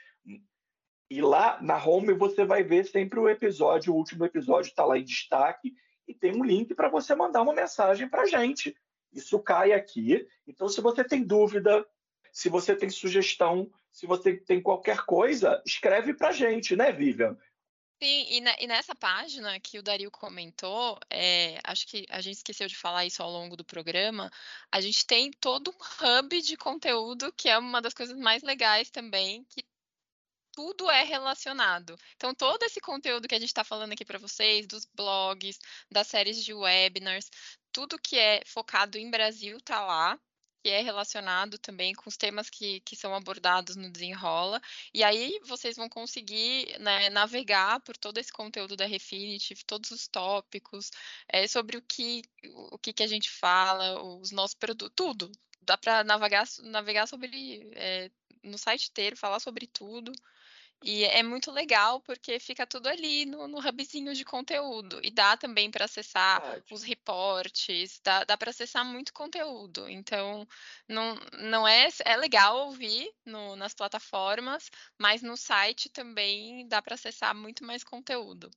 e 1.10 1.22
lá 1.22 1.60
na 1.62 1.84
home 1.84 2.14
você 2.14 2.46
vai 2.46 2.64
ver 2.64 2.86
sempre 2.86 3.20
o 3.20 3.28
episódio, 3.28 3.94
o 3.94 3.96
último 3.96 4.26
episódio 4.26 4.70
está 4.70 4.86
lá 4.86 4.98
em 4.98 5.04
destaque 5.04 5.74
e 6.08 6.14
tem 6.14 6.36
um 6.36 6.44
link 6.44 6.76
para 6.76 6.90
você 6.90 7.16
mandar 7.16 7.42
uma 7.42 7.54
mensagem 7.54 8.08
para 8.08 8.24
a 8.24 8.28
gente. 8.28 8.76
Isso 9.12 9.40
cai 9.40 9.72
aqui. 9.72 10.28
Então, 10.48 10.70
se 10.70 10.82
você 10.82 11.04
tem 11.04 11.24
dúvida, 11.24 11.84
se 12.32 12.48
você 12.48 12.76
tem 12.76 12.90
sugestão, 12.90 13.72
se 13.92 14.06
você 14.06 14.38
tem 14.38 14.62
qualquer 14.62 15.04
coisa, 15.06 15.62
escreve 15.66 16.14
para 16.14 16.30
a 16.30 16.32
gente, 16.32 16.76
né, 16.76 16.92
Vivian? 16.92 17.36
Sim, 18.02 18.26
e, 18.30 18.42
na, 18.42 18.56
e, 18.60 18.66
nessa 18.68 18.96
página 18.96 19.60
que 19.60 19.78
o 19.78 19.84
Dario 19.84 20.10
comentou, 20.10 20.98
é, 21.10 21.60
acho 21.66 21.86
que 21.86 22.06
a 22.10 22.22
gente 22.22 22.38
esqueceu 22.38 22.66
de 22.68 22.76
falar 22.76 23.06
isso 23.06 23.22
ao 23.22 23.30
longo 23.30 23.58
do 23.58 23.66
programa, 23.66 24.32
a 24.72 24.80
gente 24.80 25.06
tem 25.06 25.32
todo 25.32 25.70
um 25.72 26.18
hub 26.20 26.42
de 26.42 26.56
conteúdo, 26.56 27.32
que 27.34 27.50
é 27.50 27.58
uma 27.58 27.82
das 27.82 27.94
coisas 27.94 28.18
mais 28.18 28.42
legais 28.42 28.90
também, 28.90 29.44
que 29.46 29.66
tudo 30.54 30.90
é 30.90 31.04
relacionado. 31.04 31.98
Então, 32.16 32.34
todo 32.34 32.64
esse 32.64 32.80
conteúdo 32.82 33.28
que 33.28 33.36
a 33.36 33.40
gente 33.40 33.50
está 33.50 33.64
falando 33.66 33.94
aqui 33.94 34.06
para 34.06 34.20
vocês, 34.20 34.66
dos 34.68 34.86
blogs, 34.86 35.60
das 35.92 36.08
séries 36.08 36.44
de 36.44 36.54
webinars, 36.54 37.30
tudo 37.72 38.00
que 38.00 38.18
é 38.18 38.42
focado 38.46 38.98
em 38.98 39.10
Brasil 39.12 39.58
está 39.58 39.86
lá 39.86 40.20
que 40.64 40.70
é 40.70 40.82
relacionado 40.82 41.58
também 41.58 41.94
com 41.94 42.10
os 42.10 42.18
temas 42.18 42.50
que, 42.50 42.82
que 42.82 42.96
são 42.96 43.14
abordados 43.14 43.76
no 43.76 43.90
Desenrola. 43.90 44.62
E 44.94 45.04
aí 45.04 45.40
vocês 45.46 45.76
vão 45.76 45.90
conseguir 45.90 46.78
né, 46.80 47.10
navegar 47.10 47.80
por 47.82 47.96
todo 47.98 48.18
esse 48.18 48.32
conteúdo 48.32 48.76
da 48.76 48.86
Refinitiv, 48.86 49.64
todos 49.66 49.92
os 49.92 50.08
tópicos, 50.08 50.92
é, 51.28 51.48
sobre 51.48 51.78
o 51.78 51.82
que, 51.82 52.24
o 52.72 52.78
que, 52.78 52.94
que 52.94 53.04
a 53.04 53.08
gente 53.08 53.30
fala, 53.30 54.02
os 54.02 54.32
nossos 54.32 54.56
produtos, 54.56 54.94
tudo. 54.96 55.32
Dá 55.62 55.78
para 55.78 56.04
navegar, 56.04 56.46
navegar 56.64 57.08
sobre 57.08 57.70
é, 57.76 58.12
no 58.44 58.58
site 58.58 58.90
inteiro, 58.90 59.18
falar 59.18 59.40
sobre 59.40 59.68
tudo. 59.68 60.12
E 60.82 61.04
é 61.04 61.22
muito 61.24 61.52
legal 61.52 62.02
porque 62.02 62.40
fica 62.40 62.66
tudo 62.66 62.88
ali 62.88 63.26
no, 63.26 63.48
no 63.48 63.60
hubzinho 63.60 64.14
de 64.14 64.24
conteúdo. 64.26 65.00
E 65.04 65.12
dá 65.12 65.36
também 65.38 65.70
para 65.72 65.86
acessar 65.86 66.42
os 66.70 66.84
reportes, 66.84 68.00
dá, 68.04 68.24
dá 68.24 68.38
para 68.38 68.50
acessar 68.52 68.86
muito 68.86 69.14
conteúdo. 69.14 69.88
Então, 69.90 70.48
não, 70.88 71.16
não 71.40 71.68
é, 71.68 71.90
é 72.06 72.16
legal 72.18 72.68
ouvir 72.68 73.14
no, 73.26 73.56
nas 73.56 73.74
plataformas, 73.74 74.70
mas 74.98 75.22
no 75.22 75.36
site 75.38 75.90
também 75.90 76.68
dá 76.68 76.82
para 76.82 76.96
acessar 76.96 77.36
muito 77.36 77.64
mais 77.66 77.84
conteúdo. 77.84 78.50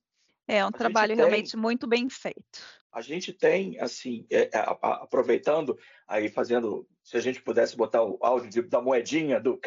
É 0.47 0.63
um 0.63 0.69
a 0.69 0.71
trabalho 0.71 1.15
realmente 1.15 1.55
muito 1.55 1.87
bem 1.87 2.09
feito. 2.09 2.61
A 2.91 3.01
gente 3.01 3.33
tem, 3.33 3.79
assim, 3.79 4.25
é, 4.29 4.49
é, 4.53 4.65
aproveitando, 4.81 5.77
aí 6.07 6.29
fazendo, 6.29 6.87
se 7.03 7.17
a 7.17 7.19
gente 7.19 7.41
pudesse 7.41 7.75
botar 7.75 8.03
o 8.03 8.19
áudio 8.21 8.49
de, 8.49 8.61
da 8.61 8.79
moedinha 8.79 9.39
do 9.39 9.59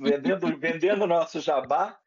vendendo, 0.00 0.46
vendendo 0.56 1.06
nosso 1.06 1.40
jabá. 1.40 1.98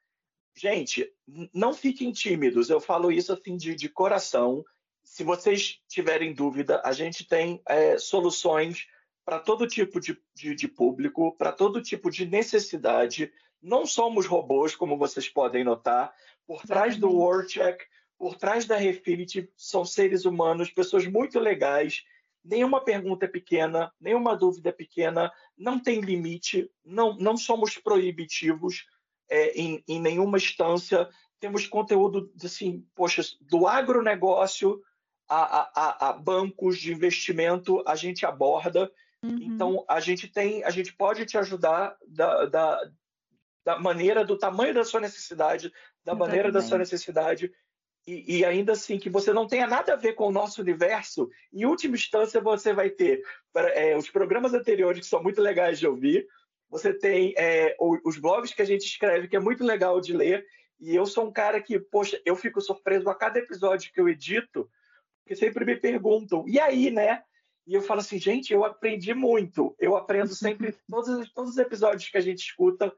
Gente, 0.55 1.07
não 1.53 1.71
fiquem 1.71 2.11
tímidos, 2.11 2.71
eu 2.71 2.79
falo 2.79 3.11
isso 3.11 3.31
assim 3.31 3.55
de, 3.55 3.75
de 3.75 3.87
coração. 3.87 4.65
Se 5.03 5.23
vocês 5.23 5.79
tiverem 5.87 6.33
dúvida, 6.33 6.81
a 6.83 6.91
gente 6.91 7.27
tem 7.27 7.61
é, 7.69 7.99
soluções 7.99 8.87
para 9.23 9.39
todo 9.39 9.67
tipo 9.67 9.99
de, 9.99 10.17
de, 10.33 10.55
de 10.55 10.67
público, 10.67 11.35
para 11.37 11.51
todo 11.51 11.81
tipo 11.81 12.09
de 12.09 12.25
necessidade. 12.25 13.31
Não 13.61 13.85
somos 13.85 14.25
robôs, 14.25 14.75
como 14.75 14.97
vocês 14.97 15.29
podem 15.29 15.63
notar. 15.63 16.11
Por 16.47 16.61
trás 16.63 16.97
do 16.97 17.09
WordCheck, 17.09 17.83
por 18.17 18.35
trás 18.35 18.65
da 18.65 18.77
Refinity, 18.77 19.49
são 19.55 19.85
seres 19.85 20.25
humanos, 20.25 20.71
pessoas 20.71 21.05
muito 21.05 21.39
legais. 21.39 22.03
Nenhuma 22.43 22.83
pergunta 22.83 23.25
é 23.25 23.27
pequena, 23.27 23.91
nenhuma 23.99 24.35
dúvida 24.35 24.69
é 24.69 24.71
pequena, 24.71 25.31
não 25.57 25.79
tem 25.79 25.99
limite, 25.99 26.71
não, 26.83 27.15
não 27.17 27.37
somos 27.37 27.77
proibitivos 27.77 28.85
é, 29.29 29.51
em, 29.59 29.83
em 29.87 29.99
nenhuma 29.99 30.37
instância. 30.37 31.07
Temos 31.39 31.67
conteúdo 31.67 32.31
assim, 32.43 32.85
poxa, 32.95 33.21
do 33.41 33.67
agronegócio 33.67 34.81
a, 35.29 35.69
a, 35.75 36.09
a, 36.09 36.13
bancos 36.13 36.79
de 36.79 36.93
investimento, 36.93 37.83
a 37.85 37.95
gente 37.95 38.25
aborda. 38.25 38.89
Uhum. 39.21 39.37
Então, 39.41 39.85
a 39.87 39.99
gente 39.99 40.27
tem, 40.27 40.63
a 40.63 40.69
gente 40.69 40.93
pode 40.93 41.25
te 41.25 41.37
ajudar 41.37 41.97
da, 42.07 42.45
da, 42.45 42.91
da 43.67 43.77
maneira, 43.77 44.23
do 44.23 44.37
tamanho 44.37 44.73
da 44.73 44.85
sua 44.85 45.01
necessidade, 45.01 45.67
da 46.05 46.13
Exatamente. 46.13 46.19
maneira 46.19 46.51
da 46.53 46.61
sua 46.61 46.77
necessidade, 46.77 47.51
e, 48.07 48.37
e, 48.37 48.45
ainda 48.45 48.71
assim 48.71 48.97
que 48.97 49.09
você 49.09 49.33
não 49.33 49.45
tenha 49.45 49.67
nada 49.67 49.91
a 49.91 49.97
ver 49.97 50.13
com 50.13 50.27
o 50.27 50.31
nosso 50.31 50.61
universo, 50.61 51.29
em 51.51 51.65
última 51.65 51.95
instância 51.95 52.39
você 52.39 52.71
vai 52.71 52.89
ter 52.89 53.21
é, 53.73 53.97
os 53.97 54.09
programas 54.09 54.53
anteriores 54.53 55.01
que 55.01 55.05
são 55.05 55.21
muito 55.21 55.41
legais 55.41 55.77
de 55.79 55.85
ouvir, 55.85 56.25
você 56.69 56.93
tem 56.93 57.33
é, 57.37 57.75
os 58.05 58.17
blogs 58.17 58.53
que 58.53 58.61
a 58.61 58.65
gente 58.65 58.85
escreve 58.85 59.27
que 59.27 59.35
é 59.35 59.39
muito 59.41 59.65
legal 59.65 59.99
de 59.99 60.13
ler, 60.13 60.45
e 60.79 60.95
eu 60.95 61.05
sou 61.05 61.27
um 61.27 61.33
cara 61.33 61.61
que, 61.61 61.77
poxa, 61.77 62.21
eu 62.23 62.37
fico 62.37 62.61
surpreso 62.61 63.09
a 63.09 63.15
cada 63.15 63.37
episódio 63.37 63.91
que 63.91 63.99
eu 63.99 64.07
edito, 64.07 64.69
porque 65.25 65.35
sempre 65.35 65.65
me 65.65 65.75
perguntam, 65.75 66.45
e 66.47 66.57
aí, 66.57 66.89
né? 66.89 67.21
E 67.65 67.73
eu 67.73 67.81
falo 67.81 67.99
assim, 67.99 68.17
gente, 68.17 68.53
eu 68.53 68.63
aprendi 68.63 69.13
muito. 69.13 69.75
Eu 69.77 69.97
aprendo 69.97 70.33
sempre, 70.33 70.73
todos, 70.89 71.29
todos 71.33 71.51
os 71.51 71.57
episódios 71.57 72.09
que 72.09 72.17
a 72.17 72.21
gente 72.21 72.39
escuta, 72.39 72.93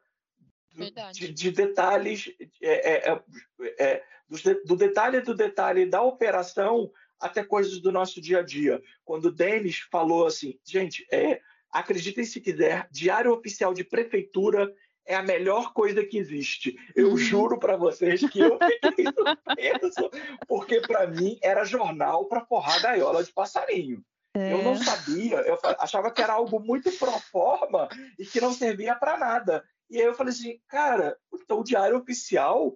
de, 1.12 1.32
de, 1.34 1.52
detalhes, 1.52 2.32
é, 2.62 3.10
é, 3.10 3.12
é, 3.12 3.84
é 3.84 4.04
do, 4.28 4.64
do, 4.66 4.76
detalhe 4.76 5.22
do 5.22 5.34
detalhe 5.34 5.86
da 5.86 6.02
operação 6.02 6.92
até 7.20 7.44
coisas 7.44 7.80
do 7.80 7.92
nosso 7.92 8.22
dia 8.22 8.40
a 8.40 8.44
dia. 8.44 8.82
Quando 9.04 9.26
o 9.26 9.32
Denis 9.32 9.80
falou 9.92 10.26
assim, 10.26 10.58
gente, 10.64 11.06
é, 11.12 11.42
acreditem 11.72 12.24
se 12.24 12.40
quiser, 12.40 12.88
diário 12.92 13.34
oficial 13.34 13.74
de 13.74 13.84
prefeitura 13.84 14.74
é 15.06 15.16
a 15.16 15.24
melhor 15.24 15.74
coisa 15.74 16.06
que 16.06 16.20
existe. 16.20 16.76
Eu 16.96 17.10
uhum. 17.10 17.18
juro 17.18 17.58
para 17.58 17.76
vocês 17.76 18.22
que 18.30 18.40
eu 18.40 18.60
fiquei 18.60 19.06
surpreso, 19.12 20.12
porque 20.48 20.80
para 20.82 21.08
mim 21.08 21.40
era 21.42 21.66
jornal 21.66 22.26
para 22.26 22.46
forrar 22.46 22.82
gaiola 22.82 23.24
de 23.24 23.34
passarinho. 23.34 24.04
É. 24.36 24.54
Eu 24.54 24.62
não 24.62 24.76
sabia, 24.76 25.38
eu 25.38 25.58
achava 25.80 26.12
que 26.12 26.22
era 26.22 26.34
algo 26.34 26.60
muito 26.60 26.92
pro 26.92 27.12
forma 27.32 27.90
e 28.20 28.26
que 28.26 28.40
não 28.40 28.54
servia 28.54 28.94
para 28.94 29.18
nada. 29.18 29.64
E 29.90 29.98
aí 29.98 30.06
eu 30.06 30.14
falei 30.14 30.32
assim, 30.32 30.60
cara, 30.68 31.18
então 31.34 31.60
o 31.60 31.64
diário 31.64 31.98
oficial 31.98 32.76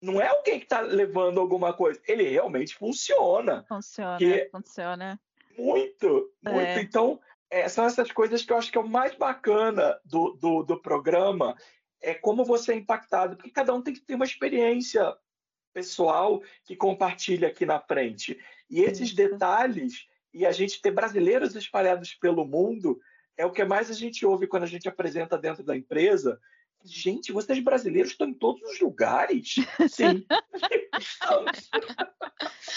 não 0.00 0.20
é 0.20 0.28
alguém 0.28 0.58
que 0.58 0.66
está 0.66 0.80
levando 0.80 1.40
alguma 1.40 1.72
coisa, 1.72 2.00
ele 2.06 2.28
realmente 2.28 2.74
funciona. 2.74 3.64
Funciona, 3.68 4.18
funciona. 4.50 5.20
Muito, 5.56 6.32
muito. 6.42 6.58
É. 6.58 6.80
Então, 6.80 7.20
é, 7.50 7.68
são 7.68 7.84
essas 7.84 8.10
coisas 8.12 8.44
que 8.44 8.52
eu 8.52 8.56
acho 8.56 8.70
que 8.70 8.78
é 8.78 8.80
o 8.80 8.88
mais 8.88 9.14
bacana 9.14 9.98
do, 10.04 10.32
do, 10.32 10.62
do 10.62 10.80
programa, 10.80 11.56
é 12.00 12.14
como 12.14 12.44
você 12.44 12.72
é 12.72 12.76
impactado, 12.76 13.36
porque 13.36 13.50
cada 13.50 13.74
um 13.74 13.82
tem 13.82 13.94
que 13.94 14.00
ter 14.00 14.14
uma 14.14 14.24
experiência 14.24 15.16
pessoal 15.72 16.42
que 16.64 16.76
compartilha 16.76 17.48
aqui 17.48 17.66
na 17.66 17.80
frente. 17.80 18.38
E 18.68 18.80
esses 18.80 19.08
Isso. 19.08 19.16
detalhes, 19.16 20.06
e 20.32 20.44
a 20.44 20.52
gente 20.52 20.80
ter 20.80 20.90
brasileiros 20.90 21.54
espalhados 21.54 22.14
pelo 22.14 22.44
mundo, 22.44 23.00
é 23.36 23.44
o 23.44 23.52
que 23.52 23.64
mais 23.64 23.90
a 23.90 23.94
gente 23.94 24.24
ouve 24.24 24.46
quando 24.46 24.62
a 24.62 24.68
gente 24.68 24.88
apresenta 24.88 25.36
dentro 25.36 25.62
da 25.62 25.76
empresa. 25.76 26.40
Gente, 26.84 27.32
vocês 27.32 27.58
brasileiros 27.58 28.12
estão 28.12 28.28
em 28.28 28.34
todos 28.34 28.62
os 28.62 28.80
lugares. 28.80 29.56
Sim. 29.90 30.24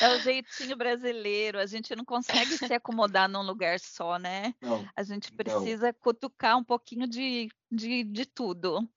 É 0.02 0.16
o 0.16 0.20
jeitinho 0.20 0.76
brasileiro. 0.76 1.60
A 1.60 1.66
gente 1.66 1.96
não 1.96 2.04
consegue 2.04 2.58
se 2.58 2.74
acomodar 2.74 3.30
num 3.30 3.44
lugar 3.44 3.80
só, 3.80 4.18
né? 4.18 4.56
Não, 4.62 4.88
a 4.96 5.04
gente 5.04 5.32
precisa 5.32 5.88
não. 5.88 5.94
cutucar 5.94 6.58
um 6.58 6.64
pouquinho 6.64 7.08
de, 7.08 7.50
de, 7.72 8.04
de 8.04 8.26
tudo. 8.26 8.90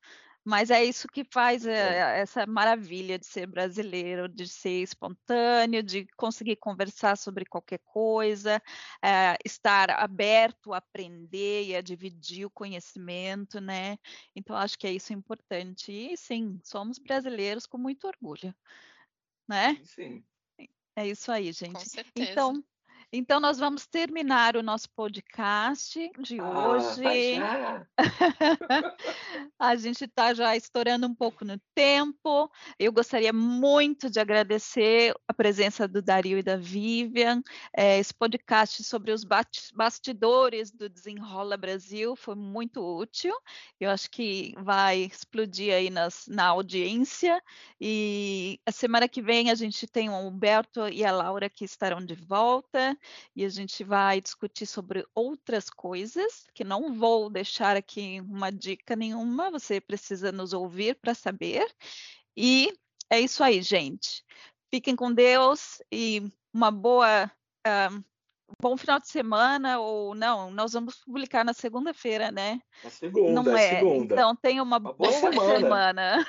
Mas 0.44 0.70
é 0.70 0.84
isso 0.84 1.06
que 1.06 1.24
faz 1.24 1.64
é, 1.66 2.20
essa 2.20 2.44
maravilha 2.46 3.18
de 3.18 3.26
ser 3.26 3.46
brasileiro, 3.46 4.28
de 4.28 4.48
ser 4.48 4.82
espontâneo, 4.82 5.82
de 5.82 6.06
conseguir 6.16 6.56
conversar 6.56 7.16
sobre 7.16 7.44
qualquer 7.44 7.78
coisa, 7.84 8.60
é, 9.04 9.36
estar 9.44 9.90
aberto 9.90 10.72
a 10.72 10.78
aprender 10.78 11.64
e 11.66 11.76
a 11.76 11.80
dividir 11.80 12.44
o 12.44 12.50
conhecimento, 12.50 13.60
né? 13.60 13.96
Então, 14.34 14.56
acho 14.56 14.76
que 14.76 14.86
é 14.86 14.92
isso 14.92 15.12
importante. 15.12 15.92
E 15.92 16.16
sim, 16.16 16.58
somos 16.64 16.98
brasileiros 16.98 17.64
com 17.64 17.78
muito 17.78 18.06
orgulho, 18.08 18.52
né? 19.48 19.80
Sim. 19.84 20.24
É 20.96 21.06
isso 21.06 21.30
aí, 21.32 21.52
gente. 21.52 21.72
Com 21.72 21.80
certeza. 21.80 22.30
Então, 22.32 22.64
então, 23.14 23.38
nós 23.38 23.58
vamos 23.58 23.86
terminar 23.86 24.56
o 24.56 24.62
nosso 24.62 24.88
podcast 24.96 26.10
de 26.18 26.40
ah, 26.40 26.68
hoje. 26.68 27.36
a 29.58 29.76
gente 29.76 30.04
está 30.06 30.32
já 30.32 30.56
estourando 30.56 31.06
um 31.06 31.14
pouco 31.14 31.44
no 31.44 31.60
tempo. 31.74 32.50
Eu 32.78 32.90
gostaria 32.90 33.30
muito 33.30 34.08
de 34.08 34.18
agradecer 34.18 35.14
a 35.28 35.34
presença 35.34 35.86
do 35.86 36.00
Dario 36.00 36.38
e 36.38 36.42
da 36.42 36.56
Vivian. 36.56 37.42
É, 37.76 37.98
esse 37.98 38.14
podcast 38.14 38.82
sobre 38.82 39.12
os 39.12 39.24
bastidores 39.74 40.70
do 40.70 40.88
Desenrola 40.88 41.58
Brasil 41.58 42.16
foi 42.16 42.34
muito 42.34 42.80
útil. 42.80 43.34
Eu 43.78 43.90
acho 43.90 44.10
que 44.10 44.54
vai 44.56 45.00
explodir 45.00 45.74
aí 45.74 45.90
nas, 45.90 46.26
na 46.28 46.46
audiência. 46.46 47.42
E 47.78 48.58
a 48.64 48.72
semana 48.72 49.06
que 49.06 49.20
vem 49.20 49.50
a 49.50 49.54
gente 49.54 49.86
tem 49.86 50.08
o 50.08 50.14
Humberto 50.14 50.88
e 50.88 51.04
a 51.04 51.12
Laura 51.12 51.50
que 51.50 51.66
estarão 51.66 52.02
de 52.02 52.14
volta 52.14 52.96
e 53.34 53.44
a 53.44 53.48
gente 53.48 53.84
vai 53.84 54.20
discutir 54.20 54.66
sobre 54.66 55.06
outras 55.14 55.68
coisas 55.70 56.46
que 56.54 56.64
não 56.64 56.94
vou 56.94 57.30
deixar 57.30 57.76
aqui 57.76 58.20
uma 58.20 58.50
dica 58.50 58.96
nenhuma, 58.96 59.50
você 59.50 59.80
precisa 59.80 60.32
nos 60.32 60.52
ouvir 60.52 60.96
para 60.96 61.14
saber. 61.14 61.66
E 62.36 62.72
é 63.10 63.20
isso 63.20 63.42
aí, 63.44 63.60
gente. 63.62 64.24
Fiquem 64.70 64.96
com 64.96 65.12
Deus 65.12 65.82
e 65.92 66.22
uma 66.52 66.70
boa 66.70 67.30
uh, 67.66 68.04
bom 68.60 68.76
final 68.76 68.98
de 68.98 69.08
semana 69.08 69.78
ou 69.78 70.14
não, 70.14 70.50
nós 70.50 70.72
vamos 70.72 70.96
publicar 71.04 71.44
na 71.44 71.52
segunda-feira, 71.52 72.30
né? 72.30 72.60
Na 72.82 72.90
segunda, 72.90 73.42
não 73.42 73.56
é. 73.56 73.76
Segunda. 73.76 74.14
Então 74.14 74.36
tenha 74.36 74.62
uma, 74.62 74.78
uma 74.78 74.92
boa, 74.92 75.12
semana. 75.20 75.58
semana. 75.58 76.26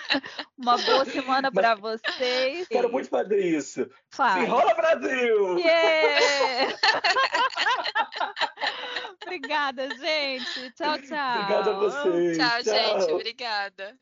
uma 0.57 0.77
boa 0.77 1.05
semana 1.05 1.51
para 1.51 1.75
vocês. 1.75 2.67
Quero 2.67 2.91
muito 2.91 3.09
fazer 3.09 3.39
isso. 3.39 3.89
Faz. 4.09 4.43
Enrola 4.43 4.73
Brasil! 4.73 5.57
Yeah! 5.57 6.75
Obrigada, 9.23 9.89
gente. 9.97 10.71
Tchau, 10.73 10.99
tchau. 10.99 11.39
Obrigada 11.39 11.71
a 11.71 11.73
vocês. 11.73 12.37
Tchau, 12.37 12.63
tchau. 12.63 12.73
gente. 12.73 13.11
Obrigada. 13.11 13.97